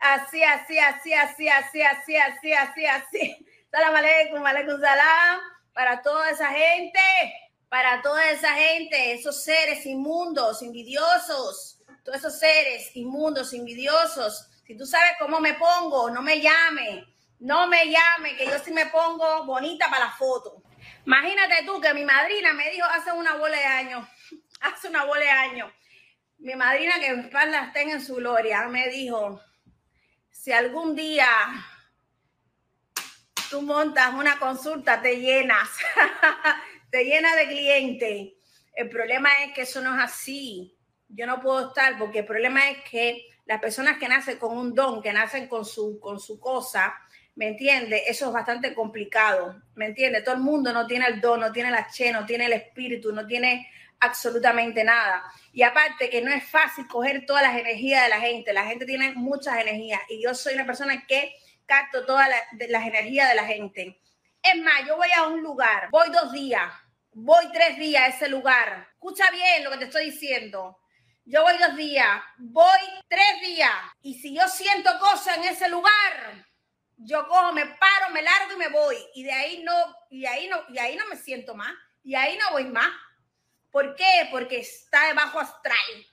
así, 0.00 0.42
así, 0.42 0.42
así, 0.42 1.14
así, 1.14 1.48
así, 1.48 1.82
así, 1.82 2.16
así, 2.16 2.52
así, 2.52 2.86
así. 2.86 3.46
Salam 3.70 3.94
aleikum, 3.94 4.44
aleikum 4.44 4.80
salam. 4.80 5.40
Para 5.74 6.02
toda 6.02 6.30
esa 6.30 6.48
gente, 6.48 7.00
para 7.68 8.02
toda 8.02 8.30
esa 8.30 8.52
gente, 8.54 9.12
esos 9.12 9.42
seres 9.42 9.86
inmundos, 9.86 10.60
envidiosos, 10.62 11.78
todos 12.04 12.18
esos 12.18 12.38
seres 12.38 12.94
inmundos, 12.96 13.54
envidiosos. 13.54 14.50
Si 14.66 14.76
tú 14.76 14.84
sabes 14.84 15.12
cómo 15.18 15.40
me 15.40 15.54
pongo, 15.54 16.10
no 16.10 16.20
me 16.20 16.40
llame, 16.40 17.06
no 17.38 17.66
me 17.68 17.86
llame, 17.86 18.36
que 18.36 18.46
yo 18.46 18.58
sí 18.58 18.72
me 18.72 18.86
pongo 18.86 19.44
bonita 19.44 19.88
para 19.88 20.06
la 20.06 20.12
foto. 20.12 20.62
Imagínate 21.06 21.64
tú 21.64 21.80
que 21.80 21.94
mi 21.94 22.04
madrina 22.04 22.52
me 22.52 22.70
dijo 22.70 22.86
hace 22.86 23.12
una 23.12 23.36
bola 23.36 23.56
de 23.56 23.64
años, 23.64 24.06
hace 24.62 24.88
una 24.88 25.04
bola 25.04 25.20
de 25.20 25.30
años, 25.30 25.72
mi 26.38 26.54
madrina 26.54 26.98
que 27.00 27.14
mis 27.14 27.26
espalda 27.26 27.70
tenga 27.72 27.94
en 27.94 28.00
su 28.00 28.16
gloria, 28.16 28.66
me 28.68 28.88
dijo, 28.88 29.40
si 30.30 30.50
algún 30.50 30.96
día 30.96 31.28
tú 33.48 33.62
montas 33.62 34.14
una 34.14 34.38
consulta, 34.38 35.00
te 35.00 35.20
llenas, 35.20 35.68
te 36.90 37.04
llenas 37.04 37.36
de 37.36 37.46
clientes. 37.46 38.32
El 38.74 38.88
problema 38.88 39.30
es 39.44 39.52
que 39.52 39.62
eso 39.62 39.80
no 39.82 39.94
es 39.94 40.02
así. 40.02 40.76
Yo 41.08 41.26
no 41.26 41.40
puedo 41.40 41.68
estar 41.68 41.98
porque 41.98 42.20
el 42.20 42.24
problema 42.24 42.70
es 42.70 42.78
que 42.90 43.26
las 43.44 43.60
personas 43.60 43.98
que 43.98 44.08
nacen 44.08 44.38
con 44.38 44.56
un 44.56 44.74
don, 44.74 45.02
que 45.02 45.12
nacen 45.12 45.46
con 45.46 45.64
su, 45.64 46.00
con 46.00 46.18
su 46.18 46.40
cosa, 46.40 46.94
¿me 47.34 47.48
entiende? 47.48 48.04
Eso 48.08 48.26
es 48.26 48.32
bastante 48.32 48.74
complicado, 48.74 49.62
¿me 49.74 49.86
entiende? 49.86 50.22
Todo 50.22 50.34
el 50.36 50.40
mundo 50.40 50.72
no 50.72 50.86
tiene 50.86 51.06
el 51.06 51.20
don, 51.20 51.40
no 51.40 51.52
tiene 51.52 51.70
la 51.70 51.86
che, 51.88 52.12
no 52.12 52.24
tiene 52.24 52.46
el 52.46 52.54
espíritu, 52.54 53.12
no 53.12 53.26
tiene 53.26 53.70
absolutamente 54.02 54.84
nada. 54.84 55.22
Y 55.52 55.62
aparte 55.62 56.10
que 56.10 56.20
no 56.20 56.30
es 56.32 56.44
fácil 56.44 56.86
coger 56.86 57.24
todas 57.24 57.42
las 57.42 57.56
energías 57.56 58.02
de 58.02 58.08
la 58.10 58.20
gente, 58.20 58.52
la 58.52 58.66
gente 58.66 58.84
tiene 58.84 59.12
muchas 59.14 59.58
energías 59.58 60.00
y 60.08 60.22
yo 60.22 60.34
soy 60.34 60.54
una 60.54 60.66
persona 60.66 61.06
que 61.06 61.34
capto 61.66 62.04
todas 62.04 62.28
las 62.68 62.86
energías 62.86 63.28
de 63.28 63.34
la 63.34 63.44
gente. 63.44 64.00
Es 64.42 64.60
más, 64.60 64.86
yo 64.86 64.96
voy 64.96 65.08
a 65.16 65.28
un 65.28 65.40
lugar, 65.40 65.88
voy 65.90 66.10
dos 66.10 66.32
días, 66.32 66.70
voy 67.12 67.44
tres 67.52 67.78
días 67.78 68.02
a 68.02 68.06
ese 68.08 68.28
lugar. 68.28 68.88
Escucha 68.92 69.30
bien 69.30 69.62
lo 69.62 69.70
que 69.70 69.78
te 69.78 69.84
estoy 69.84 70.06
diciendo. 70.06 70.78
Yo 71.24 71.42
voy 71.42 71.56
dos 71.58 71.76
días, 71.76 72.20
voy 72.38 72.80
tres 73.08 73.40
días 73.40 73.72
y 74.02 74.14
si 74.14 74.34
yo 74.34 74.48
siento 74.48 74.90
cosas 74.98 75.38
en 75.38 75.44
ese 75.44 75.68
lugar, 75.68 76.44
yo 76.96 77.28
cojo, 77.28 77.52
me 77.52 77.66
paro, 77.66 78.10
me 78.12 78.22
largo 78.22 78.54
y 78.54 78.56
me 78.56 78.68
voy 78.68 78.96
y 79.14 79.22
de 79.22 79.32
ahí 79.32 79.62
no 79.62 79.72
y 80.10 80.26
ahí 80.26 80.48
no 80.48 80.58
y 80.68 80.78
ahí 80.78 80.96
no 80.96 81.06
me 81.06 81.16
siento 81.16 81.54
más 81.54 81.72
y 82.02 82.16
ahí 82.16 82.36
no 82.36 82.50
voy 82.50 82.64
más. 82.64 82.90
¿Por 83.72 83.96
qué? 83.96 84.28
Porque 84.30 84.60
está 84.60 85.08
debajo 85.08 85.40
astral. 85.40 86.06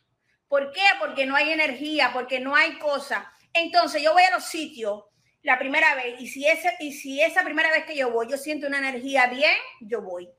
¿Por 0.47 0.71
qué? 0.71 0.81
Porque 0.97 1.27
no 1.27 1.35
hay 1.35 1.51
energía, 1.51 2.11
porque 2.11 2.39
no 2.39 2.55
hay 2.55 2.79
cosa. 2.79 3.31
Entonces 3.53 4.01
yo 4.01 4.13
voy 4.13 4.23
a 4.23 4.31
los 4.31 4.45
sitios 4.45 5.03
la 5.43 5.59
primera 5.59 5.93
vez 5.95 6.19
y 6.19 6.27
si, 6.27 6.47
ese, 6.47 6.75
y 6.79 6.93
si 6.93 7.21
esa 7.21 7.43
primera 7.43 7.71
vez 7.71 7.85
que 7.85 7.95
yo 7.95 8.11
voy 8.11 8.27
yo 8.29 8.37
siento 8.37 8.67
una 8.67 8.79
energía 8.79 9.27
bien, 9.27 9.55
yo 9.81 10.01
voy. 10.01 10.29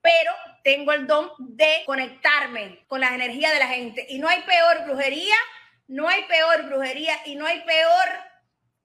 Pero 0.00 0.32
tengo 0.64 0.92
el 0.92 1.06
don 1.06 1.30
de 1.38 1.82
conectarme 1.84 2.84
con 2.88 3.00
las 3.00 3.12
energías 3.12 3.52
de 3.52 3.58
la 3.58 3.68
gente. 3.68 4.06
Y 4.08 4.18
no 4.18 4.28
hay 4.28 4.40
peor 4.42 4.84
brujería, 4.86 5.36
no 5.86 6.08
hay 6.08 6.24
peor 6.24 6.64
brujería 6.64 7.14
y 7.26 7.36
no 7.36 7.44
hay 7.46 7.60
peor 7.60 8.08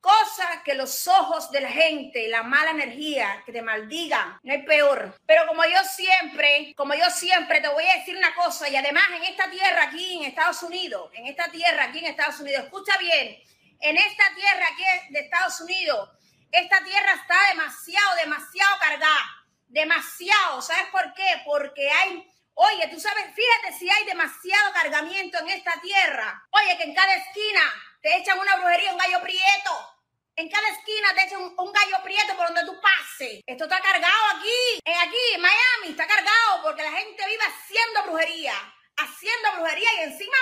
cosa 0.06 0.62
que 0.64 0.76
los 0.76 1.08
ojos 1.08 1.50
de 1.50 1.62
la 1.62 1.70
gente, 1.70 2.28
la 2.28 2.44
mala 2.44 2.72
energía, 2.72 3.42
que 3.44 3.52
te 3.52 3.64
maldigan, 3.64 4.40
no 4.44 4.54
hay 4.54 4.62
peor. 4.62 5.18
Pero 5.26 5.48
como 5.48 5.66
yo 5.66 5.84
siempre, 5.84 6.74
como 6.78 6.94
yo 6.94 7.10
siempre 7.10 7.60
te 7.60 7.70
voy 7.70 7.86
a 7.86 7.96
decir 7.96 8.16
una 8.16 8.36
cosa, 8.36 8.70
y 8.70 8.76
además 8.76 9.04
en 9.16 9.24
esta 9.24 9.50
tierra 9.50 9.86
aquí 9.86 10.18
en 10.18 10.26
Estados 10.26 10.62
Unidos, 10.62 11.10
en 11.14 11.26
esta 11.26 11.50
tierra 11.50 11.86
aquí 11.86 12.00
en 12.00 12.06
Estados 12.06 12.40
Unidos, 12.40 12.66
escucha 12.66 12.96
bien, 13.00 13.42
en 13.80 13.98
esta 13.98 14.24
tierra 14.36 14.66
aquí 14.72 14.84
de 15.12 15.20
Estados 15.22 15.60
Unidos, 15.62 16.10
esta 16.52 16.84
tierra 16.84 17.14
está 17.16 17.36
demasiado, 17.50 18.16
demasiado 18.18 18.78
cargada, 18.80 19.46
demasiado. 19.68 20.62
¿Sabes 20.62 20.86
por 20.92 21.14
qué? 21.16 21.42
Porque 21.46 21.90
hay 21.90 22.32
Oye, 22.58 22.88
tú 22.88 22.98
sabes, 22.98 23.26
fíjate 23.36 23.78
si 23.78 23.90
hay 23.90 24.06
demasiado 24.06 24.72
cargamiento 24.72 25.38
en 25.40 25.50
esta 25.50 25.74
tierra. 25.82 26.42
Oye, 26.52 26.78
que 26.78 26.84
en 26.84 26.96
cada 26.96 27.14
esquina 27.14 27.62
te 28.02 28.16
echan 28.18 28.40
una 28.40 28.56
brujería, 28.56 28.94
un 28.94 28.98
gallo 28.98 29.20
prieto. 29.22 29.95
En 30.38 30.50
cada 30.50 30.68
esquina 30.68 31.08
te 31.16 31.26
echan 31.26 31.42
un, 31.42 31.72
gallo 31.72 32.04
prieto 32.04 32.36
por 32.36 32.48
donde 32.48 32.66
tú 32.66 32.78
pases. 32.82 33.42
Esto 33.46 33.64
está 33.64 33.80
cargado 33.80 34.38
aquí. 34.38 34.82
En 34.84 34.98
aquí, 34.98 35.40
Miami, 35.40 35.92
está 35.92 36.06
cargado 36.06 36.62
porque 36.62 36.84
la 36.84 36.92
gente 36.92 37.26
vive 37.26 37.44
haciendo 37.44 38.04
brujería. 38.04 38.54
Haciendo 38.98 39.54
brujería 39.54 39.90
y 39.94 40.04
encima 40.04 40.36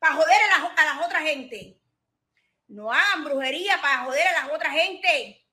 para 0.00 0.14
joder 0.14 0.42
a 0.42 0.58
las, 0.58 0.78
a 0.78 0.84
las 0.84 1.06
otras 1.06 1.22
gente. 1.22 1.80
No 2.66 2.92
hagan 2.92 3.22
brujería 3.22 3.80
para 3.80 4.04
joder 4.04 4.26
a 4.26 4.32
las 4.32 4.50
otras 4.50 4.72
gente. 4.72 5.46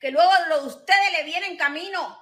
Que 0.00 0.10
luego 0.10 0.32
lo 0.48 0.62
de 0.62 0.68
ustedes 0.68 1.12
le 1.12 1.24
viene 1.24 1.48
en 1.48 1.58
camino. 1.58 2.18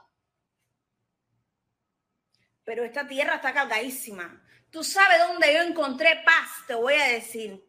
Pero 2.64 2.84
esta 2.84 3.06
tierra 3.06 3.36
está 3.36 3.54
cargadísima. 3.54 4.42
Tú 4.72 4.82
sabes 4.82 5.20
dónde 5.20 5.54
yo 5.54 5.62
encontré 5.62 6.22
paz, 6.24 6.66
te 6.66 6.74
voy 6.74 6.94
a 6.94 7.06
decir. 7.06 7.64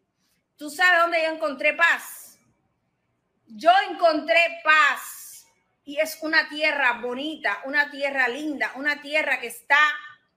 Tú 0.55 0.71
sabes 0.71 1.01
dónde 1.01 1.23
yo 1.23 1.29
encontré 1.29 1.73
paz 1.73 2.20
yo 3.55 3.71
encontré 3.89 4.39
paz 4.63 5.45
y 5.83 5.97
es 5.99 6.19
una 6.21 6.47
tierra 6.49 6.99
bonita, 7.01 7.61
una 7.65 7.89
tierra 7.89 8.27
linda, 8.27 8.71
una 8.75 9.01
tierra 9.01 9.39
que 9.39 9.47
está 9.47 9.79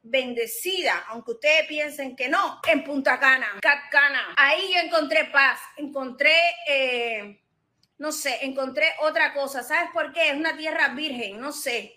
bendecida, 0.02 1.04
aunque 1.09 1.33
ustedes 1.33 1.66
piensen 1.66 2.14
que 2.14 2.28
no, 2.28 2.61
en 2.66 2.85
Punta 2.85 3.18
Cana, 3.18 3.47
Cana. 3.90 4.35
Ahí 4.37 4.73
yo 4.73 4.80
encontré 4.80 5.26
paz, 5.26 5.61
encontré, 5.76 6.35
eh, 6.68 7.40
no 7.99 8.12
sé, 8.12 8.44
encontré 8.44 8.87
otra 9.00 9.33
cosa. 9.33 9.62
¿Sabes 9.62 9.90
por 9.92 10.12
qué? 10.12 10.30
Es 10.30 10.37
una 10.37 10.56
tierra 10.56 10.88
virgen, 10.88 11.40
no 11.40 11.52
sé. 11.52 11.94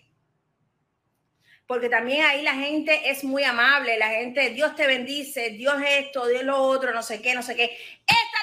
Porque 1.66 1.90
también 1.90 2.24
ahí 2.24 2.42
la 2.42 2.54
gente 2.54 3.10
es 3.10 3.24
muy 3.24 3.44
amable, 3.44 3.98
la 3.98 4.08
gente, 4.08 4.50
Dios 4.50 4.74
te 4.74 4.86
bendice, 4.86 5.50
Dios 5.50 5.76
esto, 5.86 6.26
Dios 6.26 6.44
lo 6.44 6.56
otro, 6.56 6.94
no 6.94 7.02
sé 7.02 7.20
qué, 7.20 7.34
no 7.34 7.42
sé 7.42 7.56
qué. 7.56 7.76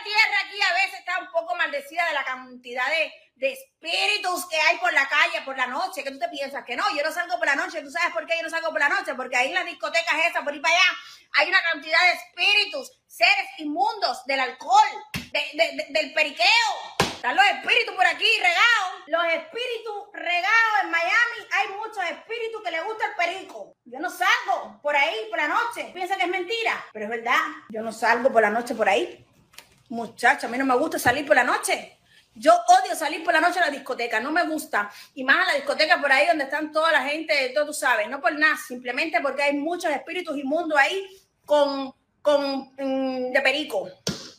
Tierra 0.06 0.38
aquí 0.46 0.62
a 0.62 0.74
veces 0.74 1.00
está 1.00 1.18
un 1.20 1.32
poco 1.32 1.56
maldecida 1.56 2.06
de 2.08 2.14
la 2.14 2.24
cantidad 2.24 2.88
de, 2.90 3.12
de 3.36 3.52
espíritus 3.54 4.48
que 4.48 4.56
hay 4.56 4.78
por 4.78 4.94
la 4.94 5.10
calle, 5.10 5.42
por 5.44 5.58
la 5.58 5.66
noche, 5.68 6.04
que 6.04 6.12
tú 6.12 6.20
te 6.20 6.30
piensas 6.30 6.64
que 6.64 6.76
no, 6.76 6.84
yo 6.96 7.04
no 7.04 7.12
salgo 7.12 7.38
por 7.38 7.48
la 7.48 7.56
noche, 7.56 7.82
¿tú 7.82 7.90
sabes 7.90 8.14
por 8.14 8.26
qué 8.28 8.36
yo 8.38 8.44
no 8.44 8.50
salgo 8.50 8.70
por 8.70 8.80
la 8.80 8.90
noche? 8.90 9.16
Porque 9.16 9.36
ahí 9.36 9.48
en 9.48 9.56
las 9.56 9.66
discotecas 9.66 10.14
esas, 10.30 10.44
por 10.44 10.56
ir 10.56 10.62
para 10.62 10.76
allá, 10.76 10.86
hay 11.34 11.50
una 11.50 11.62
cantidad 11.72 12.00
de 12.02 12.12
espíritus, 12.14 12.92
seres 13.08 13.48
inmundos 13.58 14.24
del 14.26 14.40
alcohol, 14.40 14.88
del 15.34 16.14
periqueo. 16.14 16.96
Están 17.00 17.36
los 17.36 17.46
espíritus 17.46 17.96
por 17.96 18.06
aquí 18.06 18.28
regados. 18.38 19.04
Los 19.08 19.26
espíritus 19.34 19.94
regados 20.14 20.84
en 20.84 20.92
Miami. 20.92 21.48
Hay 21.54 21.68
muchos 21.70 22.04
espíritus 22.04 22.62
que 22.64 22.72
les 22.72 22.84
gusta 22.86 23.06
el 23.06 23.16
perico. 23.16 23.76
Yo 23.84 24.00
no 24.00 24.10
salgo 24.12 24.80
por 24.82 24.96
ahí 24.96 25.28
por 25.30 25.40
la 25.40 25.48
noche. 25.48 25.90
Piensa 25.92 26.18
que 26.18 26.24
es 26.24 26.30
mentira, 26.30 26.86
pero 26.94 27.06
es 27.06 27.12
verdad. 27.12 27.40
Yo 27.70 27.82
no 27.82 27.92
salgo 27.92 28.32
por 28.32 28.44
la 28.44 28.52
noche 28.52 28.76
por 28.76 28.88
ahí. 28.88 29.26
Muchacha, 29.90 30.48
a 30.48 30.50
mí 30.50 30.58
no 30.58 30.66
me 30.66 30.76
gusta 30.76 30.98
salir 31.00 31.26
por 31.26 31.36
la 31.36 31.44
noche. 31.44 32.00
Yo 32.34 32.54
odio 32.54 32.96
salir 32.96 33.24
por 33.24 33.34
la 33.34 33.40
noche 33.40 33.60
a 33.60 33.66
la 33.66 33.72
discoteca, 33.72 34.20
no 34.20 34.32
me 34.32 34.44
gusta. 34.44 34.92
Y 35.14 35.24
más 35.24 35.38
a 35.38 35.52
la 35.52 35.56
discoteca 35.56 36.02
por 36.02 36.12
ahí 36.12 36.28
donde 36.28 36.44
están 36.46 36.72
toda 36.72 36.92
la 36.92 37.04
gente, 37.04 37.52
todo 37.56 37.68
tú 37.68 37.74
sabes, 37.74 38.10
no 38.10 38.20
por 38.20 38.38
nada, 38.38 38.58
simplemente 38.58 39.22
porque 39.22 39.44
hay 39.44 39.54
muchos 39.54 39.92
espíritus 39.92 40.38
inmundos 40.38 40.78
ahí 40.78 41.06
con, 41.46 41.94
con 42.22 42.74
mm, 42.78 43.32
de 43.32 43.42
perico. 43.42 43.88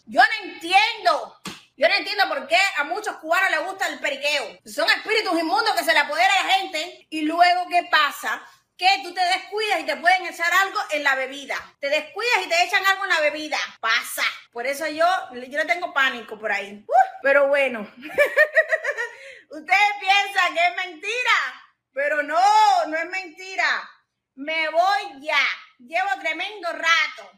Yo 0.06 0.20
no 0.20 0.50
entiendo. 0.50 1.40
Yo 1.78 1.88
no 1.88 1.94
entiendo 1.94 2.24
por 2.28 2.46
qué 2.46 2.58
a 2.78 2.84
muchos 2.84 3.16
cubanos 3.16 3.50
les 3.50 3.66
gusta 3.66 3.86
el 3.88 3.98
periqueo. 3.98 4.58
Son 4.64 4.88
espíritus 4.88 5.38
inmundos 5.38 5.74
que 5.76 5.84
se 5.84 5.92
le 5.92 5.98
apodera 5.98 6.32
a 6.40 6.46
la 6.46 6.52
gente. 6.54 7.06
Y 7.10 7.22
luego, 7.22 7.66
¿qué 7.68 7.86
pasa? 7.90 8.42
que 8.76 8.86
tú 9.02 9.12
te 9.14 9.20
descuidas 9.46 9.80
y 9.80 9.84
te 9.84 9.96
pueden 9.96 10.26
echar 10.26 10.52
algo 10.52 10.80
en 10.90 11.04
la 11.04 11.14
bebida. 11.14 11.56
Te 11.80 11.88
descuidas 11.88 12.44
y 12.44 12.48
te 12.48 12.64
echan 12.64 12.84
algo 12.84 13.04
en 13.04 13.10
la 13.10 13.20
bebida. 13.20 13.58
Pasa. 13.80 14.24
Por 14.52 14.66
eso 14.66 14.86
yo, 14.88 15.06
yo 15.32 15.58
le 15.58 15.64
tengo 15.64 15.92
pánico 15.92 16.38
por 16.38 16.50
ahí. 16.50 16.84
Pero 17.22 17.48
bueno. 17.48 17.80
Ustedes 19.50 19.92
piensan 20.00 20.54
que 20.54 20.66
es 20.66 20.76
mentira. 20.76 21.64
Pero 21.92 22.22
no, 22.22 22.86
no 22.88 22.96
es 22.96 23.08
mentira. 23.08 23.90
Me 24.34 24.68
voy 24.68 25.20
ya. 25.22 25.46
Llevo 25.78 26.10
tremendo 26.20 26.72
rato. 26.72 27.30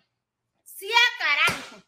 Sí, 0.64 0.90
a 0.90 1.18
carajo. 1.18 1.82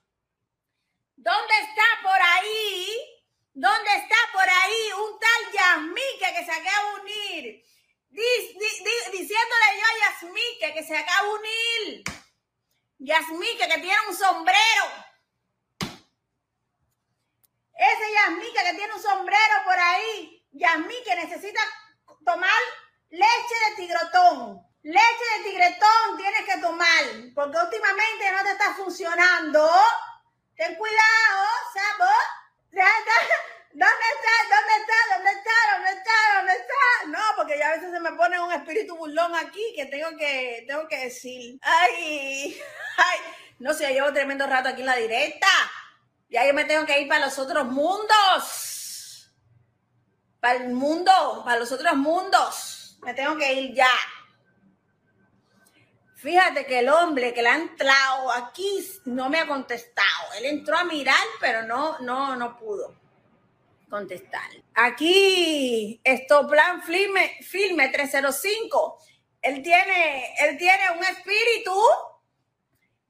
¿Dónde 1.17 1.55
está 1.61 1.85
por 2.03 2.21
ahí? 2.21 3.23
¿Dónde 3.53 3.91
está 3.97 4.17
por 4.33 4.49
ahí 4.49 4.93
un 4.99 5.19
tal 5.19 5.53
Yasmique 5.53 6.35
que 6.35 6.45
se 6.45 6.53
acaba 6.53 6.93
de 6.93 7.01
unir? 7.01 7.65
Diciéndole 8.11 9.67
yo 9.79 9.85
a 9.85 10.13
Yasmique 10.13 10.75
que 10.75 10.83
se 10.83 10.97
acaba 10.97 11.23
de 11.23 11.35
unir. 11.35 12.05
Yasmique 12.99 13.69
que 13.69 13.81
tiene 13.81 14.09
un 14.09 14.17
sombrero. 14.17 14.85
Ese 17.75 18.13
Yasmique 18.13 18.63
que 18.65 18.75
tiene 18.75 18.95
un 18.95 19.03
sombrero 19.03 19.65
por 19.65 19.79
ahí. 19.79 20.47
Yasmique 20.53 21.15
necesita 21.17 21.61
tomar 22.25 22.61
leche 23.11 23.55
de 23.69 23.77
tigrotón. 23.77 24.71
Leche 24.83 25.25
de 25.37 25.45
tigretón 25.45 26.17
tienes 26.17 26.45
que 26.47 26.59
tomar, 26.59 27.05
porque 27.35 27.59
últimamente 27.59 28.33
no 28.33 28.43
te 28.43 28.53
está 28.53 28.75
funcionando. 28.75 29.71
Ten 30.57 30.75
cuidado, 30.75 31.47
¿sabes? 31.75 33.51
¿Dónde 33.73 33.87
está? 33.87 34.57
¿Dónde 34.57 34.73
está? 34.81 35.15
¿Dónde 35.15 35.31
está? 35.31 35.51
¿Dónde 35.77 35.91
está? 35.93 36.39
¿Dónde 36.39 36.53
está? 36.55 37.07
No, 37.07 37.37
porque 37.37 37.57
ya 37.57 37.69
a 37.69 37.77
veces 37.77 37.93
se 37.93 38.01
me 38.01 38.13
pone 38.13 38.41
un 38.41 38.53
espíritu 38.53 38.97
burlón 38.97 39.33
aquí 39.37 39.63
que 39.77 39.87
tengo 39.87 40.17
que, 40.17 40.65
tengo 40.67 40.89
que 40.89 41.05
decir. 41.05 41.57
Ay, 41.63 42.61
ay, 42.97 43.19
no 43.61 43.73
sé, 43.73 43.93
llevo 43.93 44.13
tremendo 44.13 44.45
rato 44.49 44.71
aquí 44.71 44.81
en 44.81 44.87
la 44.87 44.97
directa. 44.97 45.47
Ya 46.31 46.45
yo 46.47 46.53
me 46.53 46.65
tengo 46.65 46.85
que 46.85 47.01
ir 47.01 47.07
para 47.07 47.27
los 47.27 47.39
otros 47.39 47.65
mundos. 47.67 49.31
Para 50.41 50.55
el 50.55 50.71
mundo, 50.71 51.43
para 51.45 51.61
los 51.61 51.71
otros 51.71 51.95
mundos. 51.95 52.99
Me 53.03 53.15
tengo 53.15 53.37
que 53.37 53.53
ir 53.53 53.75
ya. 53.75 53.93
Fíjate 56.17 56.67
que 56.67 56.81
el 56.81 56.89
hombre 56.89 57.33
que 57.33 57.43
le 57.43 57.51
ha 57.51 57.55
entrado 57.55 58.33
aquí 58.33 58.85
no 59.05 59.31
me 59.31 59.39
ha 59.39 59.47
contestado. 59.47 60.33
Él 60.39 60.47
entró 60.47 60.77
a 60.77 60.85
mirar, 60.85 61.25
pero 61.39 61.63
no, 61.63 62.01
no, 62.01 62.35
no 62.35 62.59
pudo 62.59 63.00
contestar. 63.91 64.49
Aquí, 64.75 66.01
esto 66.05 66.47
plan 66.49 66.83
filme, 66.83 67.37
filme 67.43 67.89
305. 67.89 68.99
Él 69.43 69.63
tiene, 69.63 70.35
él 70.39 70.57
tiene 70.57 70.91
un 70.97 71.05
espíritu, 71.05 71.79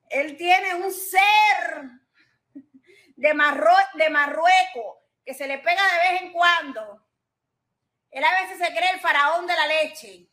él 0.09 0.37
tiene 0.37 0.75
un 0.77 0.91
ser 0.91 1.91
de, 3.17 3.35
Marro, 3.35 3.75
de 3.95 4.11
Marruecos 4.11 4.99
que 5.25 5.35
se 5.35 5.47
le 5.47 5.59
pega 5.59 5.83
de 5.83 6.13
vez 6.13 6.23
en 6.23 6.33
cuando. 6.33 7.07
Él 8.11 8.25
a 8.25 8.43
veces 8.43 8.59
se 8.59 8.75
cree 8.75 8.91
el 8.95 9.01
faraón 9.01 9.47
de 9.47 9.55
la 9.55 9.67
leche. 9.67 10.27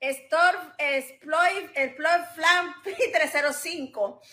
Storm 0.00 0.74
Exploit, 0.78 1.70
Exploit 1.74 2.24
Flam 2.34 2.74
305. 2.82 4.20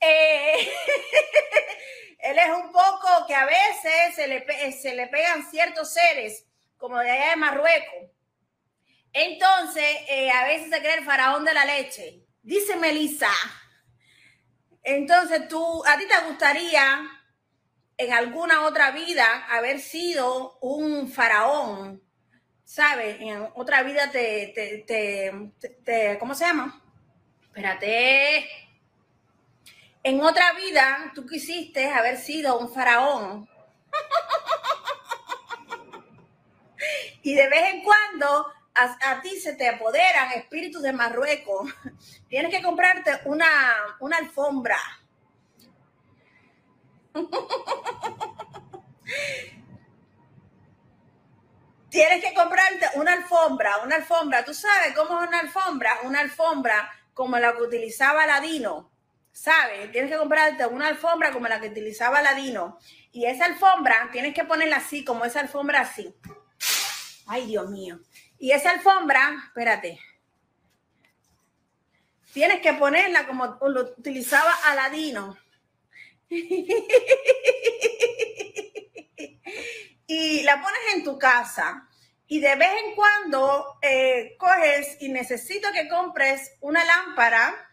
Eh, 0.00 0.54
él 2.18 2.38
es 2.38 2.48
un 2.50 2.72
poco 2.72 3.26
que 3.26 3.34
a 3.34 3.46
veces 3.46 4.14
se 4.14 4.26
le, 4.26 4.72
se 4.72 4.94
le 4.94 5.06
pegan 5.06 5.48
ciertos 5.50 5.92
seres, 5.92 6.46
como 6.76 6.98
de 6.98 7.10
allá 7.10 7.30
de 7.30 7.36
Marruecos. 7.36 8.10
Entonces, 9.12 9.84
eh, 10.08 10.30
a 10.30 10.44
veces 10.44 10.70
se 10.70 10.80
cree 10.80 10.98
el 10.98 11.04
faraón 11.04 11.44
de 11.44 11.54
la 11.54 11.64
leche. 11.64 12.24
Dice 12.42 12.76
Melissa. 12.76 13.30
Entonces, 14.82 15.48
tú, 15.48 15.84
a 15.86 15.98
ti 15.98 16.06
te 16.06 16.26
gustaría 16.28 17.00
en 17.96 18.12
alguna 18.12 18.62
otra 18.66 18.90
vida 18.92 19.46
haber 19.48 19.80
sido 19.80 20.58
un 20.60 21.10
faraón 21.10 22.08
¿sabes? 22.68 23.16
En 23.20 23.48
otra 23.54 23.82
vida 23.82 24.10
te, 24.10 24.52
te, 24.54 24.84
te, 24.86 25.32
te, 25.84 26.18
¿cómo 26.18 26.34
se 26.34 26.44
llama? 26.44 26.82
Espérate. 27.42 28.46
En 30.02 30.20
otra 30.20 30.52
vida 30.52 31.12
tú 31.14 31.26
quisiste 31.26 31.90
haber 31.90 32.18
sido 32.18 32.58
un 32.58 32.72
faraón. 32.72 33.48
y 37.22 37.34
de 37.34 37.48
vez 37.48 37.74
en 37.74 37.82
cuando 37.82 38.46
a, 38.74 39.20
ti 39.20 39.40
se 39.40 39.54
te 39.54 39.68
apoderan 39.68 40.32
espíritus 40.32 40.82
de 40.82 40.92
Marruecos. 40.92 41.72
Tienes 42.28 42.54
que 42.54 42.62
comprarte 42.62 43.20
una, 43.24 43.46
una 44.00 44.18
alfombra. 44.18 44.78
Tienes 51.90 52.22
que 52.22 52.34
comprarte 52.34 52.86
una 52.94 53.14
alfombra, 53.14 53.78
una 53.78 53.96
alfombra. 53.96 54.44
¿Tú 54.44 54.54
sabes 54.54 54.94
cómo 54.94 55.20
es 55.20 55.28
una 55.28 55.40
alfombra? 55.40 55.98
Una 56.04 56.20
alfombra 56.20 56.88
como 57.14 57.36
la 57.38 57.54
que 57.54 57.62
utilizaba 57.62 58.26
Ladino. 58.26 58.90
¿Sabes? 59.38 59.92
Tienes 59.92 60.10
que 60.10 60.16
comprarte 60.16 60.66
una 60.66 60.88
alfombra 60.88 61.30
como 61.32 61.46
la 61.46 61.60
que 61.60 61.68
utilizaba 61.68 62.20
Ladino. 62.20 62.80
Y 63.12 63.26
esa 63.26 63.44
alfombra 63.44 64.08
tienes 64.10 64.34
que 64.34 64.42
ponerla 64.42 64.78
así, 64.78 65.04
como 65.04 65.24
esa 65.24 65.38
alfombra 65.38 65.82
así. 65.82 66.12
Ay, 67.24 67.46
Dios 67.46 67.70
mío. 67.70 68.00
Y 68.40 68.50
esa 68.50 68.70
alfombra, 68.70 69.44
espérate. 69.46 70.00
Tienes 72.32 72.60
que 72.60 72.72
ponerla 72.72 73.28
como 73.28 73.56
lo 73.62 73.82
utilizaba 73.96 74.52
Aladino. 74.66 75.38
y 80.08 80.42
la 80.42 80.60
pones 80.60 80.80
en 80.96 81.04
tu 81.04 81.16
casa 81.16 81.88
y 82.26 82.40
de 82.40 82.56
vez 82.56 82.70
en 82.84 82.96
cuando 82.96 83.78
eh, 83.82 84.34
coges 84.36 84.96
y 85.00 85.10
necesito 85.10 85.70
que 85.72 85.88
compres 85.88 86.56
una 86.60 86.84
lámpara, 86.84 87.67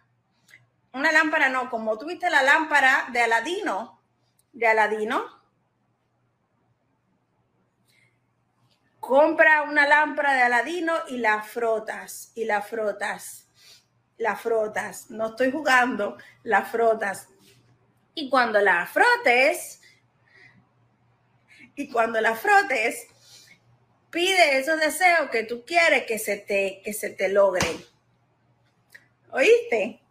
una 0.96 1.12
lámpara 1.12 1.50
no, 1.50 1.70
como 1.70 1.98
tuviste 1.98 2.30
la 2.30 2.42
lámpara 2.42 3.08
de 3.12 3.20
Aladino, 3.20 4.02
de 4.54 4.66
Aladino, 4.66 5.26
compra 9.02 9.64
una 9.64 9.86
lámpara 9.88 10.34
de 10.34 10.44
Aladino 10.44 10.94
y 11.10 11.18
la 11.18 11.44
frotas, 11.44 12.32
y 12.34 12.46
la 12.46 12.62
frotas, 12.62 13.50
la 14.18 14.38
frotas, 14.38 15.12
no 15.12 15.28
estoy 15.28 15.52
jugando, 15.52 16.18
la 16.44 16.64
frotas. 16.64 17.28
Y 18.14 18.30
cuando 18.30 18.62
la 18.62 18.88
frotes, 18.88 19.82
y 21.76 21.90
cuando 21.92 22.22
la 22.22 22.36
frotes, 22.36 23.10
pide 24.12 24.60
esos 24.60 24.80
deseos 24.80 25.30
que 25.30 25.44
tú 25.44 25.66
quieres 25.66 26.06
que 26.06 26.20
se 26.20 26.38
te, 26.38 26.82
que 26.86 26.94
se 26.94 27.10
te 27.10 27.28
logren. 27.28 27.84
¿Oíste? 29.32 30.05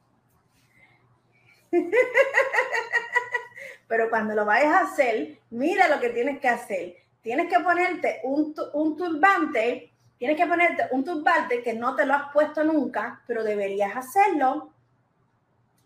Pero 3.89 4.11
cuando 4.11 4.35
lo 4.35 4.45
vayas 4.45 4.75
a 4.75 4.81
hacer, 4.81 5.39
mira 5.51 5.89
lo 5.89 6.01
que 6.01 6.11
tienes 6.11 6.41
que 6.41 6.49
hacer. 6.49 6.97
Tienes 7.23 7.49
que 7.49 7.61
ponerte 7.61 8.21
un, 8.25 8.55
turbante, 8.97 9.93
tienes 10.19 10.37
que 10.37 10.47
ponerte 10.47 10.89
un 10.91 11.05
turbante 11.05 11.63
que 11.63 11.73
no 11.73 11.97
te 11.97 12.05
lo 12.05 12.15
has 12.15 12.33
puesto 12.33 12.63
nunca, 12.65 13.23
pero 13.27 13.43
deberías 13.43 13.97
hacerlo. 13.97 14.73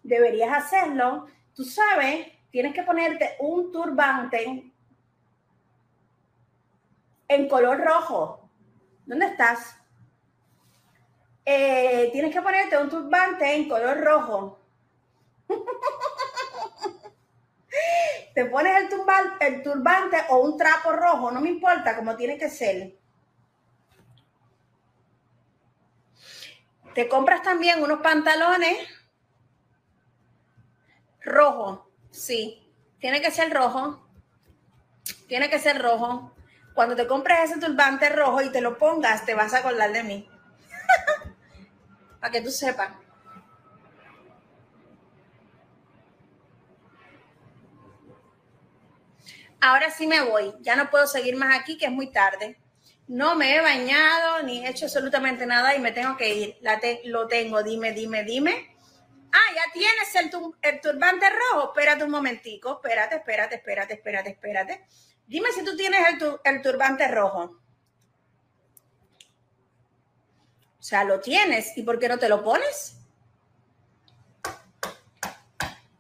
Deberías 0.03 0.53
hacerlo. 0.53 1.27
Tú 1.55 1.65
sabes, 1.65 2.27
tienes 2.51 2.75
que 2.75 2.83
ponerte 2.83 3.37
un 3.41 3.71
turbante 3.71 4.73
en 7.29 7.49
color 7.49 7.85
rojo. 7.85 8.49
¿Dónde 9.07 9.27
estás? 9.27 9.77
Eh, 11.45 12.11
tienes 12.13 12.33
que 12.33 12.43
ponerte 12.43 12.77
un 12.77 12.89
turbante 12.89 13.55
en 13.55 13.69
color 13.69 14.01
rojo. 14.01 14.58
Te 18.35 18.45
pones 18.47 18.91
el, 19.41 19.63
turbante 19.63 20.17
o 20.31 20.39
un 20.39 20.57
trapo 20.57 20.93
rojo, 20.93 21.31
no 21.31 21.41
me 21.41 21.49
importa, 21.49 21.97
como 21.97 22.17
tiene 22.17 22.39
que 22.39 22.49
ser. 22.49 22.97
Te 26.95 27.09
compras 27.09 27.43
también 27.43 27.83
unos 27.83 28.01
pantalones 28.01 28.79
rojos. 31.23 31.81
Sí, 32.11 32.73
tiene 33.01 33.21
que 33.21 33.31
ser 33.31 33.53
rojo. 33.53 34.09
Tiene 35.27 35.51
que 35.51 35.59
ser 35.59 35.83
rojo 35.83 36.33
cuando 36.79 36.95
te 36.95 37.09
compres 37.09 37.51
ese 37.51 37.59
turbante 37.59 38.09
rojo 38.09 38.41
y 38.41 38.53
te 38.53 38.61
lo 38.61 38.79
pongas, 38.79 39.25
te 39.25 39.35
vas 39.35 39.53
a 39.53 39.59
acordar 39.59 39.93
de 39.93 40.05
mí. 40.05 40.31
Para 42.21 42.31
que 42.31 42.41
tú 42.41 42.53
sepas. 42.53 42.91
Ahora 49.61 49.91
sí 49.91 50.07
me 50.07 50.21
voy. 50.21 50.55
Ya 50.61 50.77
no 50.77 50.91
puedo 50.91 51.07
seguir 51.07 51.37
más 51.37 51.59
aquí, 51.59 51.77
que 51.77 51.87
es 51.87 51.93
muy 51.93 52.11
tarde. 52.11 52.59
No 53.09 53.35
me 53.35 53.57
he 53.57 53.61
bañado 53.61 54.43
ni 54.43 54.65
he 54.65 54.71
hecho 54.71 54.85
absolutamente 54.85 55.47
nada 55.47 55.75
y 55.75 55.81
me 55.81 55.93
tengo 55.93 56.17
que 56.17 56.35
ir. 56.35 56.59
Lo 57.05 57.27
tengo. 57.27 57.63
Dime, 57.63 57.93
dime, 57.93 58.23
dime. 58.25 58.77
Ah, 59.33 59.55
ya 59.55 59.73
tienes 59.73 60.15
el, 60.15 60.31
el 60.63 60.81
turbante 60.81 61.27
rojo. 61.31 61.69
Espérate 61.69 62.05
un 62.05 62.11
momentico. 62.11 62.75
Espérate, 62.75 63.17
espérate, 63.17 63.57
espérate, 63.57 63.95
espérate, 63.95 64.31
espérate. 64.31 64.87
Dime 65.29 65.53
si 65.53 65.63
tú 65.63 65.77
tienes 65.77 66.01
el, 66.45 66.63
turbante 66.63 67.07
rojo. 67.07 67.61
O 70.79 70.83
sea, 70.83 71.05
lo 71.05 71.21
tienes. 71.21 71.77
¿Y 71.77 71.83
por 71.83 71.99
qué 71.99 72.09
no 72.09 72.19
te 72.19 72.31
lo 72.31 72.43
pones? 72.43 72.97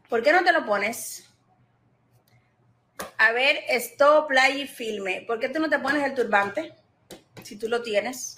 ¿Por 0.08 0.22
qué 0.22 0.32
no 0.32 0.42
te 0.42 0.52
lo 0.52 0.64
pones? 0.64 1.27
A 3.18 3.32
ver, 3.32 3.58
stop, 3.68 4.28
play 4.28 4.62
y 4.62 4.66
filme. 4.66 5.24
¿Por 5.26 5.38
qué 5.38 5.48
tú 5.48 5.60
no 5.60 5.68
te 5.68 5.78
pones 5.78 6.04
el 6.04 6.14
turbante? 6.14 6.74
Si 7.42 7.56
tú 7.56 7.68
lo 7.68 7.82
tienes. 7.82 8.36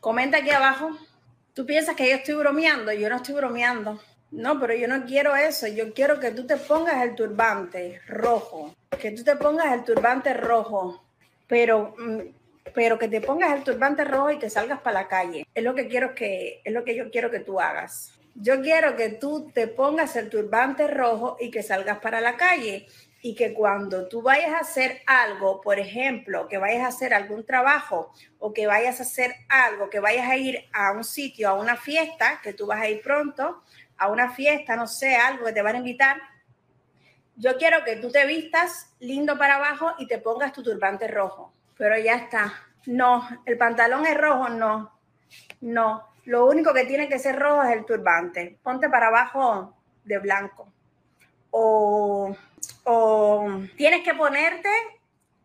Comenta 0.00 0.38
aquí 0.38 0.50
abajo. 0.50 0.90
Tú 1.54 1.66
piensas 1.66 1.96
que 1.96 2.08
yo 2.08 2.16
estoy 2.16 2.34
bromeando. 2.34 2.92
Yo 2.92 3.08
no 3.08 3.16
estoy 3.16 3.34
bromeando. 3.34 4.00
No, 4.30 4.58
pero 4.58 4.74
yo 4.74 4.88
no 4.88 5.04
quiero 5.04 5.36
eso. 5.36 5.66
Yo 5.68 5.94
quiero 5.94 6.18
que 6.20 6.32
tú 6.32 6.46
te 6.46 6.56
pongas 6.56 7.02
el 7.02 7.14
turbante 7.14 8.00
rojo 8.06 8.74
que 8.96 9.10
tú 9.10 9.22
te 9.22 9.36
pongas 9.36 9.72
el 9.72 9.84
turbante 9.84 10.32
rojo, 10.34 11.04
pero, 11.46 11.94
mm, 11.98 12.20
pero 12.74 12.98
que 12.98 13.08
te 13.08 13.20
pongas 13.20 13.52
el 13.52 13.62
turbante 13.62 14.04
rojo 14.04 14.30
y 14.30 14.38
que 14.38 14.50
salgas 14.50 14.80
para 14.80 15.02
la 15.02 15.08
calle. 15.08 15.46
Es 15.54 15.62
lo 15.62 15.74
que 15.74 15.88
quiero 15.88 16.14
que, 16.14 16.60
es 16.64 16.72
lo 16.72 16.84
que 16.84 16.96
yo 16.96 17.10
quiero 17.10 17.30
que 17.30 17.40
tú 17.40 17.60
hagas. 17.60 18.12
Yo 18.34 18.60
quiero 18.62 18.96
que 18.96 19.10
tú 19.10 19.50
te 19.52 19.68
pongas 19.68 20.16
el 20.16 20.28
turbante 20.28 20.88
rojo 20.88 21.36
y 21.38 21.50
que 21.50 21.62
salgas 21.62 21.98
para 21.98 22.20
la 22.20 22.36
calle 22.36 22.86
y 23.26 23.34
que 23.34 23.54
cuando 23.54 24.06
tú 24.06 24.20
vayas 24.20 24.52
a 24.52 24.58
hacer 24.58 25.00
algo, 25.06 25.62
por 25.62 25.78
ejemplo, 25.78 26.46
que 26.46 26.58
vayas 26.58 26.84
a 26.84 26.88
hacer 26.88 27.14
algún 27.14 27.46
trabajo 27.46 28.12
o 28.38 28.52
que 28.52 28.66
vayas 28.66 29.00
a 29.00 29.04
hacer 29.04 29.34
algo, 29.48 29.88
que 29.88 29.98
vayas 29.98 30.28
a 30.28 30.36
ir 30.36 30.66
a 30.74 30.92
un 30.92 31.04
sitio, 31.04 31.48
a 31.48 31.54
una 31.54 31.74
fiesta, 31.74 32.42
que 32.42 32.52
tú 32.52 32.66
vas 32.66 32.82
a 32.82 32.88
ir 32.90 33.00
pronto, 33.00 33.62
a 33.96 34.08
una 34.08 34.30
fiesta, 34.30 34.76
no 34.76 34.86
sé, 34.86 35.16
algo 35.16 35.46
que 35.46 35.54
te 35.54 35.62
van 35.62 35.76
a 35.76 35.78
invitar, 35.78 36.20
yo 37.36 37.56
quiero 37.56 37.82
que 37.82 37.96
tú 37.96 38.10
te 38.10 38.26
vistas 38.26 38.94
lindo 39.00 39.38
para 39.38 39.56
abajo 39.56 39.94
y 39.96 40.06
te 40.06 40.18
pongas 40.18 40.52
tu 40.52 40.62
turbante 40.62 41.08
rojo. 41.08 41.54
Pero 41.78 41.98
ya 41.98 42.16
está. 42.16 42.52
No, 42.84 43.26
el 43.46 43.56
pantalón 43.56 44.04
es 44.04 44.18
rojo, 44.18 44.50
no. 44.50 45.00
No, 45.62 46.10
lo 46.26 46.44
único 46.44 46.74
que 46.74 46.84
tiene 46.84 47.08
que 47.08 47.18
ser 47.18 47.38
rojo 47.38 47.62
es 47.62 47.74
el 47.74 47.86
turbante. 47.86 48.58
Ponte 48.62 48.90
para 48.90 49.06
abajo 49.06 49.74
de 50.04 50.18
blanco. 50.18 50.70
O, 51.50 52.36
tienes 53.76 54.02
que 54.02 54.14
ponerte, 54.14 54.68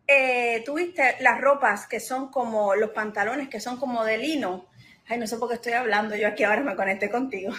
eh, 0.06 0.62
tuviste 0.64 1.16
las 1.20 1.40
ropas 1.40 1.86
que 1.86 2.00
son 2.00 2.30
como 2.30 2.74
los 2.74 2.90
pantalones 2.90 3.48
que 3.48 3.60
son 3.60 3.76
como 3.78 4.04
de 4.04 4.18
lino. 4.18 4.66
Ay, 5.08 5.18
no 5.18 5.26
sé 5.26 5.36
por 5.36 5.48
qué 5.48 5.54
estoy 5.56 5.72
hablando, 5.72 6.16
yo 6.16 6.28
aquí 6.28 6.44
ahora 6.44 6.62
me 6.62 6.76
conecté 6.76 7.10
contigo. 7.10 7.52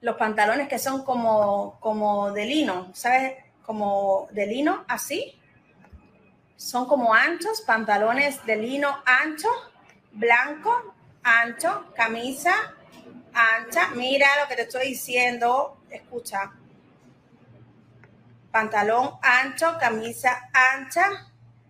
Los 0.00 0.16
pantalones 0.16 0.68
que 0.68 0.78
son 0.78 1.04
como, 1.04 1.78
como 1.80 2.32
de 2.32 2.44
lino, 2.44 2.90
¿sabes? 2.94 3.34
Como 3.64 4.28
de 4.32 4.46
lino, 4.46 4.84
así. 4.88 5.40
Son 6.56 6.86
como 6.86 7.14
anchos, 7.14 7.62
pantalones 7.62 8.44
de 8.44 8.56
lino 8.56 9.02
ancho, 9.06 9.48
blanco, 10.12 10.94
ancho, 11.22 11.86
camisa 11.94 12.74
ancha. 13.34 13.90
Mira 13.94 14.26
lo 14.40 14.48
que 14.48 14.56
te 14.56 14.62
estoy 14.62 14.88
diciendo. 14.88 15.78
Escucha. 15.90 16.52
Pantalón 18.54 19.18
ancho, 19.20 19.76
camisa 19.80 20.48
ancha. 20.52 21.04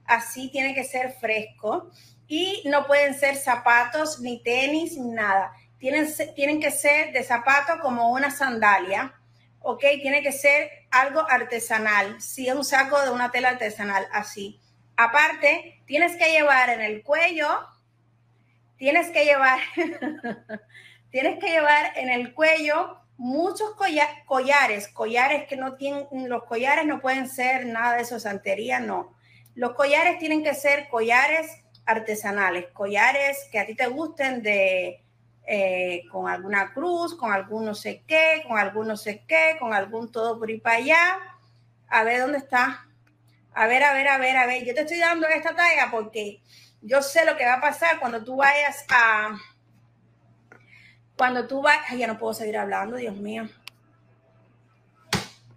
Así 0.05 0.51
tiene 0.51 0.75
que 0.75 0.85
ser 0.85 1.15
fresco. 1.15 1.91
Y 2.29 2.63
no 2.67 2.87
pueden 2.87 3.15
ser 3.15 3.37
zapatos, 3.37 4.21
ni 4.21 4.43
tenis, 4.43 4.99
ni 4.99 5.13
nada. 5.13 5.51
Tienen, 5.79 6.07
tienen 6.35 6.61
que 6.61 6.71
ser 6.71 7.15
de 7.15 7.25
zapato 7.25 7.81
como 7.81 8.13
una 8.13 8.31
sandalia. 8.31 9.15
¿Ok? 9.61 9.81
Tiene 10.03 10.23
que 10.23 10.33
ser 10.33 10.71
algo 10.91 11.25
artesanal. 11.27 12.21
Si 12.21 12.49
es 12.49 12.55
un 12.55 12.67
saco 12.67 13.01
de 13.01 13.11
una 13.11 13.31
tela 13.31 13.49
artesanal, 13.49 14.07
así. 14.13 14.61
Aparte, 14.95 15.83
tienes 15.87 16.17
que 16.17 16.33
llevar 16.33 16.69
en 16.69 16.83
el 16.83 17.03
cuello 17.03 17.49
tienes 18.77 19.09
que 19.13 19.25
llevar, 19.25 19.61
tienes 21.11 21.39
que 21.39 21.49
llevar 21.49 21.97
en 21.97 22.11
el 22.11 22.35
cuello 22.35 22.99
muchos 23.17 23.75
collares, 24.27 24.89
collares 24.89 25.47
que 25.49 25.57
no 25.57 25.77
tienen, 25.77 26.07
los 26.29 26.45
collares 26.45 26.87
no 26.87 27.01
pueden 27.01 27.29
ser 27.29 27.67
nada 27.67 27.97
de 27.97 28.03
eso, 28.03 28.19
santería, 28.19 28.81
no. 28.81 29.15
Los 29.55 29.75
collares 29.75 30.19
tienen 30.19 30.43
que 30.43 30.55
ser 30.55 30.89
collares 30.89 31.63
artesanales, 31.87 32.67
collares 32.73 33.49
que 33.53 33.59
a 33.59 33.67
ti 33.67 33.75
te 33.75 33.87
gusten 33.87 34.43
de, 34.43 35.05
eh, 35.47 36.05
con 36.11 36.29
alguna 36.29 36.73
cruz, 36.73 37.15
con 37.15 37.31
algún 37.31 37.67
no 37.67 37.75
sé 37.75 38.03
qué, 38.07 38.43
con 38.49 38.59
algún 38.59 38.89
no 38.89 38.97
sé 38.97 39.25
qué, 39.29 39.57
con 39.61 39.75
algún 39.75 40.11
todo 40.11 40.39
por 40.39 40.49
ahí 40.49 40.59
para 40.59 40.77
allá. 40.77 41.19
A 41.89 42.03
ver 42.03 42.21
dónde 42.21 42.39
está. 42.39 42.87
A 43.53 43.67
ver, 43.67 43.83
a 43.85 43.93
ver, 43.93 44.09
a 44.09 44.19
ver, 44.19 44.37
a 44.37 44.47
ver. 44.47 44.65
Yo 44.65 44.75
te 44.75 44.81
estoy 44.81 44.99
dando 44.99 45.29
esta 45.29 45.55
talla 45.55 45.89
porque 45.91 46.41
yo 46.81 47.03
sé 47.03 47.25
lo 47.25 47.37
que 47.37 47.45
va 47.45 47.55
a 47.55 47.61
pasar 47.61 48.01
cuando 48.01 48.25
tú 48.25 48.37
vayas 48.37 48.85
a... 48.89 49.37
Cuando 51.17 51.47
tú 51.47 51.63
vayas... 51.63 51.85
Ay, 51.89 51.99
ya 51.99 52.07
no 52.07 52.19
puedo 52.19 52.35
seguir 52.35 52.57
hablando, 52.57 52.97
Dios 52.97 53.17
mío. 53.17 53.49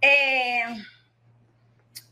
Eh, 0.00 0.64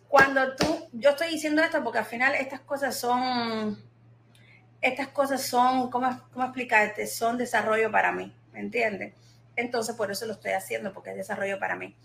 cuando 0.09 0.55
tú... 0.57 0.89
Yo 0.93 1.11
estoy 1.11 1.29
diciendo 1.31 1.63
esto 1.63 1.83
porque 1.83 1.99
al 1.99 2.05
final 2.05 2.35
estas 2.35 2.61
cosas 2.61 2.99
son... 2.99 3.85
Estas 4.81 5.09
cosas 5.09 5.43
son, 5.43 5.91
¿cómo, 5.91 6.29
cómo 6.33 6.45
explicarte? 6.45 7.07
Son 7.07 7.39
desarrollo 7.39 7.91
para 7.91 8.13
mí, 8.13 8.35
¿me 8.53 8.61
entiendes? 8.61 9.15
Entonces, 9.57 9.97
por 9.97 10.11
eso 10.11 10.27
lo 10.27 10.35
estoy 10.35 10.53
haciendo, 10.53 10.93
porque 10.93 11.11
es 11.11 11.17
desarrollo 11.17 11.59
para 11.59 11.77
mí. 11.77 11.97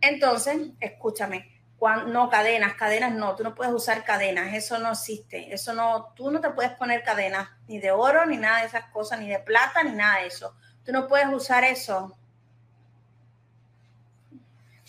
Entonces, 0.00 0.56
escúchame 0.80 1.60
no, 2.06 2.28
cadenas, 2.28 2.74
cadenas 2.74 3.12
no, 3.12 3.34
tú 3.34 3.42
no 3.42 3.54
puedes 3.54 3.72
usar 3.72 4.04
cadenas, 4.04 4.54
eso 4.54 4.78
no 4.78 4.92
existe, 4.92 5.52
eso 5.52 5.72
no, 5.72 6.12
tú 6.14 6.30
no 6.30 6.40
te 6.40 6.50
puedes 6.50 6.72
poner 6.72 7.02
cadenas, 7.02 7.48
ni 7.68 7.78
de 7.78 7.90
oro, 7.90 8.26
ni 8.26 8.36
nada 8.36 8.60
de 8.60 8.66
esas 8.66 8.84
cosas, 8.90 9.20
ni 9.20 9.28
de 9.28 9.38
plata, 9.38 9.82
ni 9.82 9.92
nada 9.92 10.20
de 10.20 10.26
eso. 10.26 10.54
Tú 10.90 10.96
no 10.96 11.06
puedes 11.06 11.28
usar 11.28 11.62
eso. 11.62 12.18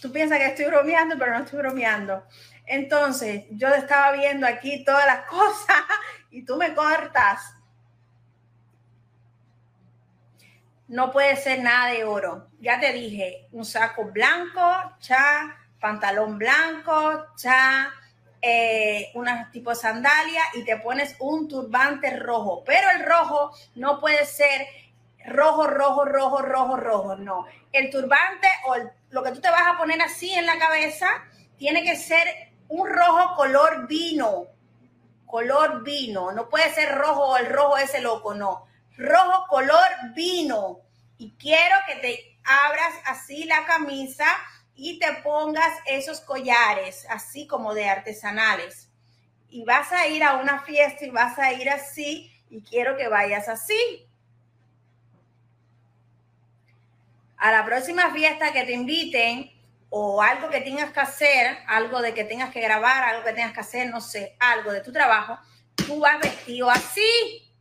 Tú 0.02 0.12
piensas 0.12 0.40
que 0.40 0.48
estoy 0.48 0.66
bromeando, 0.66 1.16
pero 1.16 1.32
no 1.38 1.44
estoy 1.44 1.60
bromeando. 1.60 2.26
Entonces, 2.66 3.44
yo 3.52 3.68
estaba 3.68 4.12
viendo 4.14 4.48
aquí 4.48 4.84
todas 4.84 5.06
las 5.06 5.26
cosas 5.30 5.84
y 6.32 6.44
tú 6.44 6.58
me 6.58 6.74
cortas. 6.74 7.54
No 10.88 11.12
puede 11.12 11.36
ser 11.36 11.62
nada 11.62 11.92
de 11.92 12.04
oro. 12.04 12.48
Ya 12.60 12.80
te 12.80 12.92
dije, 12.94 13.48
un 13.52 13.64
saco 13.64 14.06
blanco, 14.06 14.96
cha, 15.02 15.56
pantalón 15.80 16.40
blanco, 16.40 17.28
cha, 17.36 17.94
eh, 18.42 19.12
una 19.14 19.52
tipo 19.52 19.70
de 19.70 19.76
sandalia 19.76 20.42
y 20.56 20.66
te 20.66 20.78
pones 20.78 21.16
un 21.20 21.48
turbante 21.48 22.18
rojo. 22.18 22.64
Pero 22.66 22.90
el 22.90 23.06
rojo 23.06 23.56
no 23.76 24.00
puede 24.00 24.26
ser 24.26 24.66
rojo, 25.26 25.68
rojo, 25.68 26.06
rojo, 26.06 26.42
rojo, 26.42 26.78
rojo. 26.78 27.16
No. 27.16 27.46
El 27.72 27.90
turbante 27.90 28.48
o 28.68 28.76
lo 29.10 29.24
que 29.24 29.32
tú 29.32 29.42
te 29.42 29.50
vas 29.50 29.68
a 29.68 29.78
poner 29.78 30.02
así 30.02 30.34
en 30.34 30.46
la 30.46 30.58
cabeza 30.58 31.08
tiene 31.58 31.84
que 31.84 31.96
ser 31.96 32.28
un 32.68 32.90
rojo 32.90 33.36
color 33.36 33.88
vino. 33.88 34.48
Color 35.26 35.84
vino. 35.84 36.32
No 36.32 36.50
puede 36.50 36.74
ser 36.74 36.96
rojo, 36.96 37.38
el 37.38 37.48
rojo 37.48 37.78
ese 37.78 38.02
loco, 38.02 38.34
no. 38.34 38.66
Rojo 38.98 39.46
color 39.48 39.88
vino. 40.14 40.80
Y 41.18 41.36
quiero 41.38 41.76
que 41.88 41.96
te 41.98 42.40
abras 42.44 42.94
así 43.06 43.44
la 43.44 43.66
camisa 43.66 44.26
y 44.76 45.00
te 45.00 45.14
pongas 45.24 45.72
esos 45.86 46.22
collares, 46.22 47.06
así 47.10 47.46
como 47.46 47.74
de 47.74 47.88
artesanales. 47.88 48.90
Y 49.50 49.64
vas 49.64 49.92
a 49.92 50.08
ir 50.08 50.24
a 50.24 50.38
una 50.38 50.62
fiesta 50.62 51.06
y 51.06 51.10
vas 51.10 51.38
a 51.38 51.54
ir 51.54 51.70
así 51.70 52.32
y 52.50 52.62
quiero 52.64 52.98
que 52.98 53.08
vayas 53.08 53.48
así. 53.48 54.08
A 57.42 57.52
la 57.52 57.66
próxima 57.66 58.12
fiesta 58.12 58.54
que 58.54 58.66
te 58.66 58.74
inviten 58.74 59.52
o 59.90 60.22
algo 60.22 60.48
que 60.52 60.62
tengas 60.62 60.92
que 60.92 61.00
hacer, 61.00 61.58
algo 61.66 62.00
de 62.00 62.14
que 62.14 62.24
tengas 62.24 62.52
que 62.52 62.62
grabar, 62.62 63.04
algo 63.04 63.24
que 63.24 63.34
tengas 63.34 63.52
que 63.52 63.62
hacer, 63.62 63.90
no 63.90 64.00
sé, 64.00 64.38
algo 64.40 64.72
de 64.72 64.82
tu 64.82 64.92
trabajo, 64.92 65.40
tú 65.74 66.02
vas 66.02 66.20
vestido 66.20 66.70
así. 66.70 67.52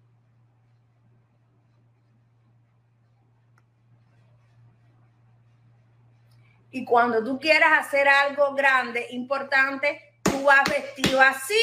Y 6.71 6.85
cuando 6.85 7.25
tú 7.25 7.41
quieras 7.41 7.87
hacer 7.87 8.07
algo 8.07 8.55
grande, 8.55 9.07
importante, 9.13 10.21
tú 10.23 10.43
vas 10.43 10.63
vestido 10.69 11.23
así. 11.23 11.55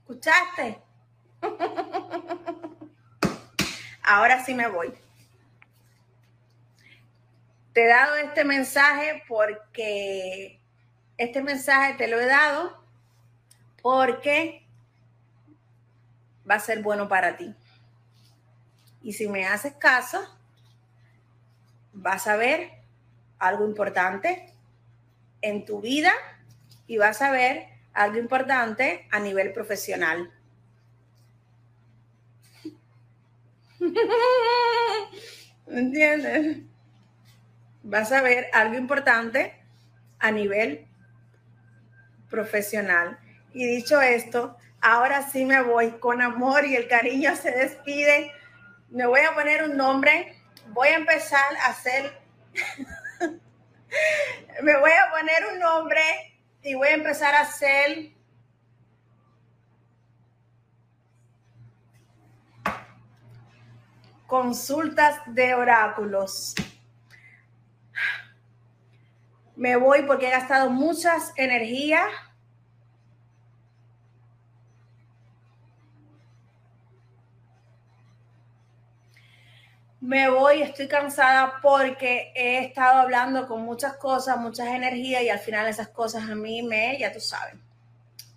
¿Escuchaste? 0.00 0.82
Ahora 4.04 4.44
sí 4.44 4.54
me 4.54 4.68
voy. 4.68 4.92
Te 7.72 7.84
he 7.84 7.88
dado 7.88 8.16
este 8.16 8.44
mensaje 8.44 9.22
porque 9.26 10.60
este 11.16 11.42
mensaje 11.42 11.94
te 11.94 12.06
lo 12.06 12.20
he 12.20 12.26
dado 12.26 12.84
porque 13.80 14.66
va 16.48 16.56
a 16.56 16.60
ser 16.60 16.82
bueno 16.82 17.08
para 17.08 17.38
ti. 17.38 17.54
Y 19.02 19.14
si 19.14 19.26
me 19.26 19.46
haces 19.46 19.72
caso, 19.74 20.22
vas 21.94 22.26
a 22.26 22.36
ver 22.36 22.72
algo 23.38 23.66
importante 23.66 24.52
en 25.40 25.64
tu 25.64 25.80
vida 25.80 26.12
y 26.86 26.98
vas 26.98 27.22
a 27.22 27.30
ver 27.30 27.68
algo 27.94 28.18
importante 28.18 29.08
a 29.10 29.18
nivel 29.18 29.52
profesional. 29.52 30.30
¿Me 35.66 35.78
entiendes? 35.80 36.58
Vas 37.82 38.12
a 38.12 38.22
ver 38.22 38.48
algo 38.52 38.76
importante 38.76 39.54
a 40.18 40.30
nivel 40.30 40.86
profesional. 42.30 43.18
Y 43.52 43.66
dicho 43.66 44.00
esto, 44.00 44.56
ahora 44.80 45.28
sí 45.28 45.44
me 45.44 45.62
voy 45.62 45.90
con 45.92 46.22
amor 46.22 46.64
y 46.64 46.76
el 46.76 46.88
cariño 46.88 47.36
se 47.36 47.50
despide. 47.50 48.32
Me 48.90 49.06
voy 49.06 49.20
a 49.20 49.34
poner 49.34 49.64
un 49.64 49.76
nombre 49.76 50.34
voy 50.68 50.88
a 50.88 50.96
empezar 50.96 51.56
a 51.62 51.68
hacer, 51.68 52.18
me 54.62 54.76
voy 54.78 54.90
a 54.90 55.10
poner 55.10 55.46
un 55.52 55.58
nombre 55.58 56.02
y 56.62 56.74
voy 56.74 56.88
a 56.88 56.94
empezar 56.94 57.34
a 57.34 57.42
hacer 57.42 58.10
consultas 64.34 65.20
de 65.26 65.54
oráculos. 65.54 66.56
Me 69.54 69.76
voy 69.76 70.02
porque 70.02 70.26
he 70.26 70.30
gastado 70.32 70.70
muchas 70.70 71.32
energías 71.36 72.08
me 80.00 80.28
voy, 80.28 80.62
estoy 80.62 80.88
cansada 80.88 81.60
porque 81.62 82.32
he 82.34 82.58
estado 82.64 83.02
hablando 83.02 83.46
con 83.46 83.62
muchas 83.62 83.96
cosas, 83.98 84.36
muchas 84.36 84.66
energías 84.66 85.22
y 85.22 85.28
al 85.28 85.38
final 85.38 85.68
esas 85.68 85.90
cosas 85.90 86.28
a 86.28 86.34
mí 86.34 86.60
me, 86.60 86.98
ya 86.98 87.12
tú 87.12 87.20
sabes, 87.20 87.54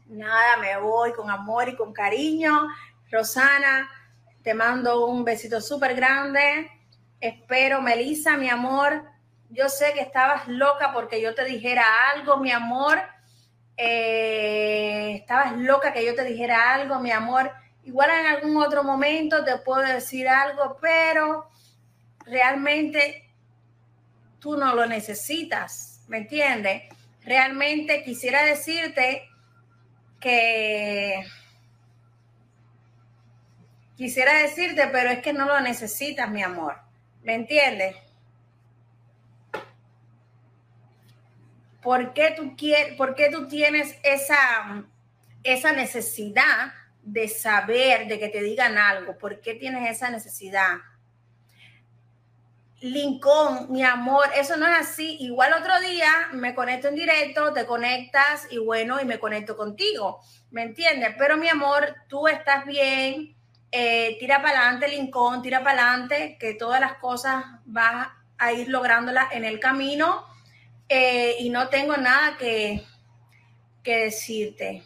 Nada, 0.06 0.58
me 0.58 0.78
voy 0.78 1.12
con 1.14 1.32
amor 1.32 1.70
y 1.70 1.76
con 1.76 1.92
cariño. 1.92 2.68
Rosana, 3.12 3.90
te 4.48 4.54
mando 4.54 5.08
un 5.08 5.26
besito 5.26 5.60
súper 5.60 5.94
grande. 5.94 6.72
Espero, 7.20 7.82
Melissa, 7.82 8.38
mi 8.38 8.48
amor. 8.48 9.04
Yo 9.50 9.68
sé 9.68 9.92
que 9.92 10.00
estabas 10.00 10.48
loca 10.48 10.94
porque 10.94 11.22
yo 11.22 11.36
te 11.36 11.44
dijera 11.44 11.84
algo, 12.14 12.38
mi 12.38 12.54
amor. 12.54 12.98
Eh, 13.76 15.16
estabas 15.16 15.58
loca 15.58 15.92
que 15.92 16.06
yo 16.06 16.16
te 16.16 16.24
dijera 16.24 16.74
algo, 16.76 16.98
mi 17.02 17.12
amor. 17.12 17.52
Igual 17.84 18.10
en 18.10 18.26
algún 18.26 18.56
otro 18.56 18.86
momento 18.86 19.44
te 19.44 19.58
puedo 19.58 19.82
decir 19.82 20.30
algo, 20.30 20.78
pero 20.80 21.50
realmente 22.26 23.30
tú 24.40 24.56
no 24.56 24.74
lo 24.74 24.86
necesitas, 24.86 26.06
¿me 26.08 26.20
entiendes? 26.20 26.84
Realmente 27.22 28.02
quisiera 28.02 28.46
decirte 28.46 29.28
que 30.22 31.22
quisiera 33.98 34.34
decirte, 34.38 34.88
pero 34.92 35.10
es 35.10 35.20
que 35.20 35.34
no 35.34 35.46
lo 35.46 35.60
necesitas, 35.60 36.30
mi 36.30 36.44
amor. 36.44 36.78
¿Me 37.24 37.34
entiendes? 37.34 37.96
¿Por 41.82 42.14
qué 42.14 42.34
tú, 42.38 42.56
quieres, 42.56 42.96
por 42.96 43.16
qué 43.16 43.30
tú 43.30 43.48
tienes 43.48 43.98
esa, 44.04 44.86
esa 45.44 45.74
necesidad 45.74 46.74
de 47.02 47.28
saber, 47.28 48.08
de 48.08 48.20
que 48.20 48.30
te 48.30 48.42
digan 48.42 48.78
algo? 48.78 49.18
¿Por 49.18 49.42
qué 49.42 49.56
tienes 49.56 49.90
esa 49.90 50.10
necesidad? 50.10 50.76
Lincoln, 52.82 53.72
mi 53.72 53.84
amor, 53.84 54.26
eso 54.36 54.58
no 54.58 54.68
es 54.68 54.78
así. 54.78 55.18
Igual 55.22 55.54
otro 55.54 55.80
día 55.80 56.30
me 56.34 56.54
conecto 56.54 56.90
en 56.90 56.96
directo, 56.96 57.52
te 57.54 57.66
conectas 57.66 58.48
y 58.52 58.60
bueno, 58.60 59.02
y 59.02 59.06
me 59.06 59.20
conecto 59.20 59.58
contigo, 59.58 60.20
¿me 60.52 60.62
entiendes? 60.64 61.16
Pero 61.18 61.38
mi 61.38 61.50
amor, 61.50 61.96
tú 62.08 62.28
estás 62.28 62.66
bien, 62.66 63.37
eh, 63.72 64.18
tira 64.20 64.42
para 64.42 64.62
adelante, 64.62 64.88
Lincoln, 64.88 65.42
tira 65.42 65.64
para 65.64 65.84
adelante, 65.84 66.38
que 66.40 66.54
todas 66.54 66.80
las 66.80 66.94
cosas 66.96 67.44
vas 67.66 68.08
a 68.38 68.52
ir 68.52 68.70
lográndolas 68.70 69.32
en 69.34 69.44
el 69.46 69.60
camino 69.60 70.26
eh, 70.90 71.36
y 71.40 71.50
no 71.50 71.68
tengo 71.70 71.98
nada 71.98 72.38
que, 72.38 72.84
que 73.84 73.98
decirte 74.06 74.84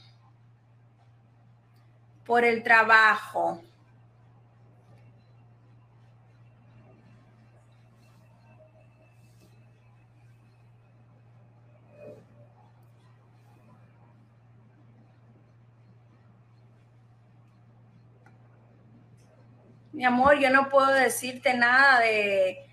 por 2.26 2.44
el 2.44 2.64
trabajo. 2.64 3.62
Mi 19.94 20.06
amor, 20.06 20.40
yo 20.40 20.50
no 20.50 20.70
puedo 20.70 20.88
decirte 20.88 21.54
nada 21.54 22.00
de... 22.00 22.68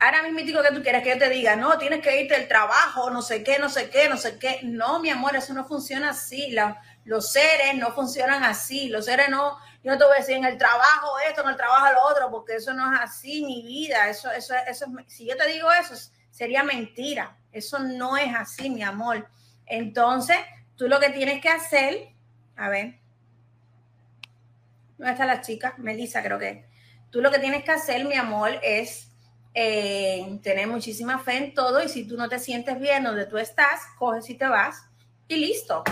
Ahora 0.00 0.22
mismo 0.22 0.38
digo 0.40 0.62
que 0.62 0.72
tú 0.72 0.80
quieres 0.82 1.02
que 1.02 1.08
yo 1.08 1.18
te 1.18 1.28
diga, 1.28 1.56
no, 1.56 1.76
tienes 1.76 2.00
que 2.00 2.22
irte 2.22 2.38
del 2.38 2.46
trabajo, 2.46 3.10
no 3.10 3.20
sé 3.20 3.42
qué, 3.42 3.58
no 3.58 3.68
sé 3.68 3.90
qué, 3.90 4.08
no 4.08 4.16
sé 4.16 4.38
qué. 4.38 4.60
No, 4.62 5.00
mi 5.00 5.10
amor, 5.10 5.34
eso 5.34 5.52
no 5.54 5.64
funciona 5.64 6.10
así. 6.10 6.54
los 7.04 7.32
seres 7.32 7.74
no 7.74 7.92
funcionan 7.92 8.44
así. 8.44 8.88
Los 8.88 9.06
seres 9.06 9.28
no, 9.28 9.58
yo 9.82 9.90
no 9.90 9.98
te 9.98 10.04
voy 10.04 10.14
a 10.14 10.20
decir 10.20 10.36
en 10.36 10.44
el 10.44 10.56
trabajo 10.56 11.18
esto, 11.28 11.42
en 11.42 11.48
el 11.48 11.56
trabajo 11.56 11.92
lo 11.92 12.02
otro, 12.12 12.30
porque 12.30 12.56
eso 12.56 12.72
no 12.74 12.92
es 12.92 13.00
así, 13.00 13.44
mi 13.44 13.62
vida. 13.62 14.08
Eso, 14.08 14.30
eso, 14.30 14.54
eso, 14.68 14.86
si 15.08 15.26
yo 15.26 15.36
te 15.36 15.48
digo 15.48 15.68
eso, 15.72 15.94
sería 16.30 16.62
mentira. 16.62 17.36
Eso 17.50 17.80
no 17.80 18.16
es 18.16 18.32
así, 18.36 18.70
mi 18.70 18.84
amor. 18.84 19.28
Entonces, 19.66 20.36
tú 20.76 20.86
lo 20.86 21.00
que 21.00 21.10
tienes 21.10 21.42
que 21.42 21.48
hacer, 21.48 22.08
a 22.56 22.68
ver, 22.68 23.00
¿Dónde 24.98 25.12
está 25.12 25.24
la 25.24 25.40
chica? 25.40 25.74
Melissa, 25.78 26.22
creo 26.22 26.38
que. 26.38 26.66
Tú 27.10 27.22
lo 27.22 27.30
que 27.30 27.38
tienes 27.38 27.64
que 27.64 27.70
hacer, 27.70 28.04
mi 28.04 28.14
amor, 28.14 28.50
es 28.62 29.08
eh, 29.54 30.38
tener 30.42 30.66
muchísima 30.66 31.18
fe 31.18 31.36
en 31.38 31.54
todo 31.54 31.82
y 31.82 31.88
si 31.88 32.06
tú 32.06 32.16
no 32.16 32.28
te 32.28 32.38
sientes 32.38 32.78
bien 32.78 33.04
donde 33.04 33.26
tú 33.26 33.38
estás, 33.38 33.80
coges 33.98 34.28
y 34.28 34.34
te 34.34 34.46
vas 34.46 34.84
y 35.26 35.36
listo. 35.36 35.84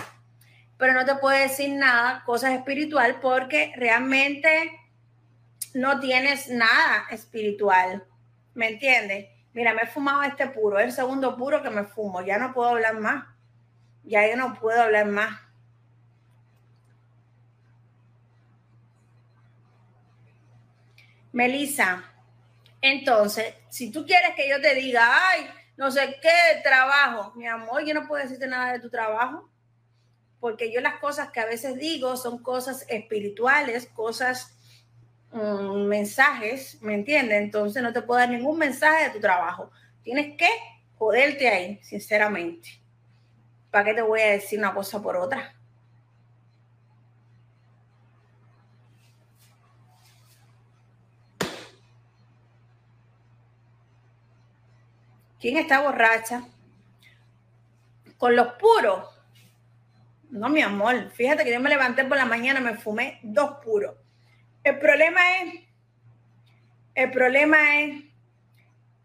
Pero 0.77 0.93
no 0.93 1.05
te 1.05 1.15
puedo 1.15 1.39
decir 1.39 1.71
nada, 1.71 2.23
cosas 2.27 2.53
espiritual, 2.53 3.19
porque 3.21 3.73
realmente 3.77 4.79
no 5.73 6.01
tienes 6.01 6.49
nada 6.51 7.07
espiritual. 7.11 8.05
¿Me 8.55 8.69
entiendes? 8.69 9.29
Mira, 9.55 9.73
me 9.73 9.83
he 9.83 9.87
fumado 9.87 10.23
este 10.23 10.49
puro, 10.49 10.79
el 10.79 10.93
segundo 10.93 11.37
puro 11.37 11.63
que 11.63 11.71
me 11.71 11.85
fumo. 11.85 12.23
Ya 12.23 12.39
no 12.39 12.53
puedo 12.53 12.71
hablar 12.71 12.99
más. 12.99 13.25
Ya 14.05 14.29
yo 14.29 14.37
no 14.37 14.55
puedo 14.55 14.83
hablar 14.83 15.07
más. 15.07 15.46
Melissa, 21.37 22.03
entonces, 22.81 23.53
si 23.69 23.91
tú 23.91 24.07
quieres 24.07 24.35
que 24.35 24.49
yo 24.49 24.59
te 24.59 24.75
diga, 24.75 25.07
ay, 25.29 25.47
no 25.77 25.91
sé 25.91 26.17
qué 26.23 26.63
trabajo, 26.63 27.35
mi 27.37 27.47
amor, 27.47 27.85
yo 27.85 27.93
no 27.93 28.09
puedo 28.09 28.23
decirte 28.23 28.47
nada 28.47 28.73
de 28.73 28.81
tu 28.81 28.89
trabajo, 28.89 29.47
porque 30.41 30.73
yo 30.73 30.81
las 30.81 30.99
cosas 30.99 31.31
que 31.33 31.41
a 31.41 31.45
veces 31.45 31.77
digo 31.77 32.17
son 32.17 32.43
cosas 32.43 32.87
espirituales, 32.89 33.85
cosas, 33.85 34.57
um, 35.31 35.85
mensajes, 35.85 36.81
¿me 36.81 36.95
entiendes? 36.95 37.43
Entonces 37.43 37.83
no 37.83 37.93
te 37.93 38.01
puedo 38.01 38.19
dar 38.19 38.31
ningún 38.31 38.57
mensaje 38.57 39.05
de 39.05 39.11
tu 39.11 39.21
trabajo. 39.21 39.71
Tienes 40.03 40.39
que 40.39 40.49
joderte 40.97 41.49
ahí, 41.49 41.79
sinceramente. 41.83 42.81
¿Para 43.71 43.85
qué 43.85 43.93
te 43.93 44.01
voy 44.01 44.23
a 44.23 44.31
decir 44.31 44.59
una 44.59 44.73
cosa 44.73 45.03
por 45.03 45.17
otra? 45.17 45.55
¿Quién 55.47 55.59
está 55.59 55.81
borracha? 55.81 56.43
Con 58.19 58.35
los 58.35 58.55
puros. 58.55 59.05
No, 60.29 60.49
mi 60.49 60.61
amor. 60.61 61.13
Fíjate 61.13 61.45
que 61.45 61.53
yo 61.53 61.61
me 61.61 61.71
levanté 61.71 62.05
por 62.05 62.17
la 62.17 62.25
mañana, 62.25 62.59
me 62.59 62.75
fumé 62.75 63.21
dos 63.23 63.59
puros. 63.63 63.95
El 64.65 64.77
problema 64.81 65.21
es, 65.39 65.61
el 66.97 67.13
problema 67.13 67.81
es 67.81 68.03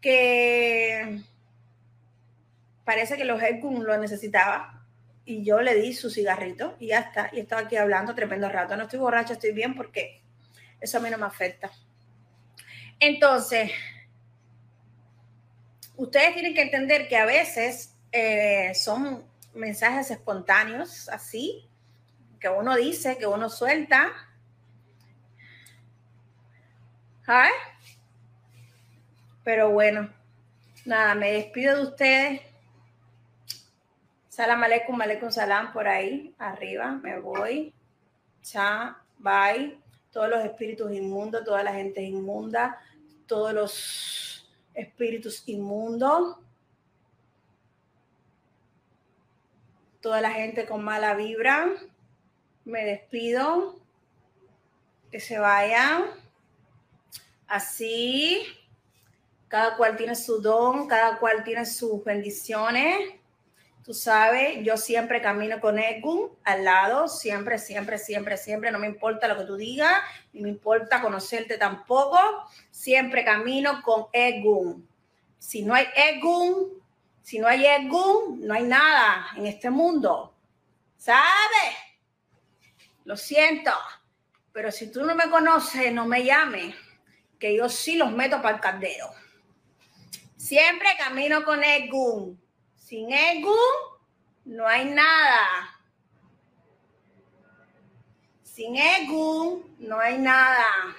que 0.00 1.20
parece 2.82 3.16
que 3.16 3.24
los 3.24 3.40
Edgun 3.40 3.84
lo 3.84 3.96
necesitaba 3.98 4.84
y 5.24 5.44
yo 5.44 5.60
le 5.60 5.76
di 5.76 5.94
su 5.94 6.10
cigarrito 6.10 6.74
y 6.80 6.88
ya 6.88 6.98
está. 6.98 7.30
Y 7.32 7.38
estaba 7.38 7.62
aquí 7.62 7.76
hablando 7.76 8.16
tremendo 8.16 8.48
rato. 8.48 8.76
No 8.76 8.82
estoy 8.82 8.98
borracha, 8.98 9.34
estoy 9.34 9.52
bien 9.52 9.76
porque 9.76 10.20
eso 10.80 10.98
a 10.98 11.00
mí 11.02 11.08
no 11.08 11.18
me 11.18 11.26
afecta. 11.26 11.70
Entonces, 12.98 13.70
ustedes 15.96 16.34
tienen 16.34 16.54
que 16.54 16.62
entender 16.62 17.08
que 17.08 17.16
a 17.16 17.24
veces 17.24 17.94
eh, 18.10 18.72
son 18.74 19.24
mensajes 19.54 20.10
espontáneos, 20.10 21.08
así, 21.08 21.68
que 22.40 22.48
uno 22.48 22.76
dice, 22.76 23.18
que 23.18 23.26
uno 23.26 23.48
suelta. 23.48 24.12
¿Sabes? 27.24 27.52
Pero 29.44 29.70
bueno, 29.70 30.10
nada, 30.84 31.14
me 31.14 31.32
despido 31.32 31.76
de 31.76 31.82
ustedes. 31.82 32.40
Salam 34.28 34.62
aleikum, 34.62 35.00
aleikum 35.00 35.30
salam 35.30 35.72
por 35.72 35.86
ahí, 35.86 36.34
arriba, 36.38 36.92
me 36.92 37.18
voy. 37.20 37.72
Cha, 38.42 38.96
bye. 39.18 39.78
Todos 40.10 40.28
los 40.28 40.44
espíritus 40.44 40.92
inmundos, 40.92 41.44
toda 41.44 41.62
la 41.62 41.72
gente 41.72 42.02
inmunda, 42.02 42.78
todos 43.26 43.54
los 43.54 44.31
espíritus 44.74 45.42
inmundos, 45.46 46.36
toda 50.00 50.20
la 50.20 50.32
gente 50.32 50.66
con 50.66 50.84
mala 50.84 51.14
vibra, 51.14 51.72
me 52.64 52.84
despido, 52.84 53.80
que 55.10 55.20
se 55.20 55.38
vayan. 55.38 56.04
Así, 57.46 58.42
cada 59.48 59.76
cual 59.76 59.96
tiene 59.96 60.16
su 60.16 60.40
don, 60.40 60.88
cada 60.88 61.18
cual 61.18 61.44
tiene 61.44 61.66
sus 61.66 62.02
bendiciones. 62.02 62.98
Tú 63.84 63.94
sabes, 63.94 64.62
yo 64.62 64.76
siempre 64.76 65.20
camino 65.20 65.60
con 65.60 65.76
Egun 65.76 66.30
al 66.44 66.64
lado, 66.64 67.08
siempre, 67.08 67.58
siempre, 67.58 67.98
siempre, 67.98 68.36
siempre. 68.36 68.70
No 68.70 68.78
me 68.78 68.86
importa 68.86 69.26
lo 69.26 69.36
que 69.36 69.44
tú 69.44 69.56
digas, 69.56 70.00
ni 70.32 70.40
me 70.40 70.50
importa 70.50 71.02
conocerte 71.02 71.58
tampoco. 71.58 72.18
Siempre 72.70 73.24
camino 73.24 73.82
con 73.82 74.06
Egun. 74.12 74.88
Si 75.36 75.62
no 75.62 75.74
hay 75.74 75.86
Egun, 75.96 76.80
si 77.22 77.40
no 77.40 77.48
hay 77.48 77.66
Egun, 77.66 78.46
no 78.46 78.54
hay 78.54 78.62
nada 78.62 79.26
en 79.36 79.46
este 79.46 79.68
mundo. 79.68 80.32
¿Sabes? 80.96 81.74
Lo 83.04 83.16
siento. 83.16 83.72
Pero 84.52 84.70
si 84.70 84.92
tú 84.92 85.04
no 85.04 85.16
me 85.16 85.28
conoces, 85.28 85.92
no 85.92 86.06
me 86.06 86.22
llames, 86.22 86.72
que 87.36 87.56
yo 87.56 87.68
sí 87.68 87.96
los 87.96 88.12
meto 88.12 88.40
para 88.40 88.54
el 88.54 88.60
caldero. 88.60 89.10
Siempre 90.36 90.88
camino 90.98 91.44
con 91.44 91.64
Egun 91.64 92.41
sin 92.92 93.10
ego 93.10 93.56
no 94.44 94.68
hay 94.68 94.84
nada. 94.84 95.80
Sin 98.42 98.76
ego 98.76 99.64
no 99.78 99.98
hay 99.98 100.18
nada. 100.18 100.94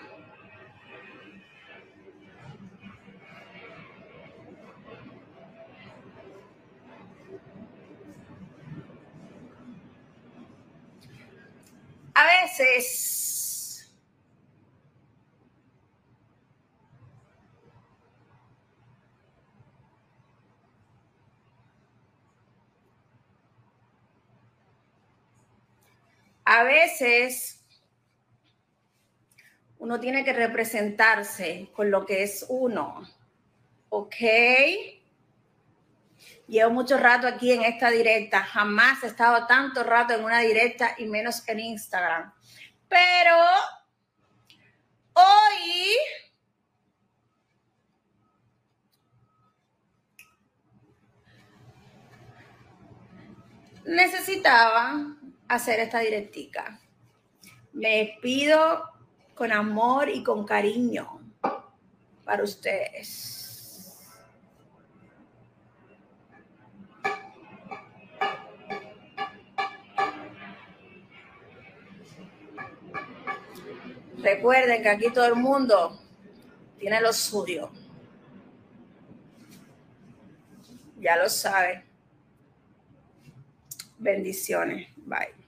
A 12.16 12.26
veces 12.26 13.53
a 26.46 26.64
veces 26.64 27.64
uno 29.78 30.00
tiene 30.00 30.24
que 30.24 30.34
representarse 30.34 31.70
con 31.74 31.92
lo 31.92 32.06
que 32.06 32.24
es 32.24 32.46
uno. 32.48 33.04
¿Ok? 33.90 34.16
Llevo 36.48 36.72
mucho 36.72 36.98
rato 36.98 37.28
aquí 37.28 37.52
en 37.52 37.64
esta 37.64 37.90
directa. 37.90 38.44
Jamás 38.44 39.04
he 39.04 39.08
estado 39.08 39.46
tanto 39.46 39.84
rato 39.84 40.14
en 40.14 40.24
una 40.24 40.40
directa 40.40 40.96
y 40.98 41.06
menos 41.06 41.48
en 41.48 41.60
Instagram. 41.60 42.34
Pero 42.88 43.36
hoy 45.14 45.98
necesitaba 53.86 55.18
hacer 55.48 55.80
esta 55.80 56.00
directica. 56.00 56.80
Me 57.74 57.98
despido 57.98 58.90
con 59.36 59.52
amor 59.52 60.10
y 60.10 60.24
con 60.24 60.46
cariño 60.46 61.22
para 62.24 62.44
ustedes. 62.44 63.44
Recuerden 74.24 74.82
que 74.82 74.90
aquí 74.90 75.12
todo 75.12 75.26
el 75.26 75.36
mundo 75.36 76.00
tiene 76.80 77.02
lo 77.02 77.12
suyo. 77.12 77.70
Ya 80.98 81.18
lo 81.18 81.28
saben. 81.28 81.84
Bendiciones. 83.98 84.93
Bye. 85.08 85.43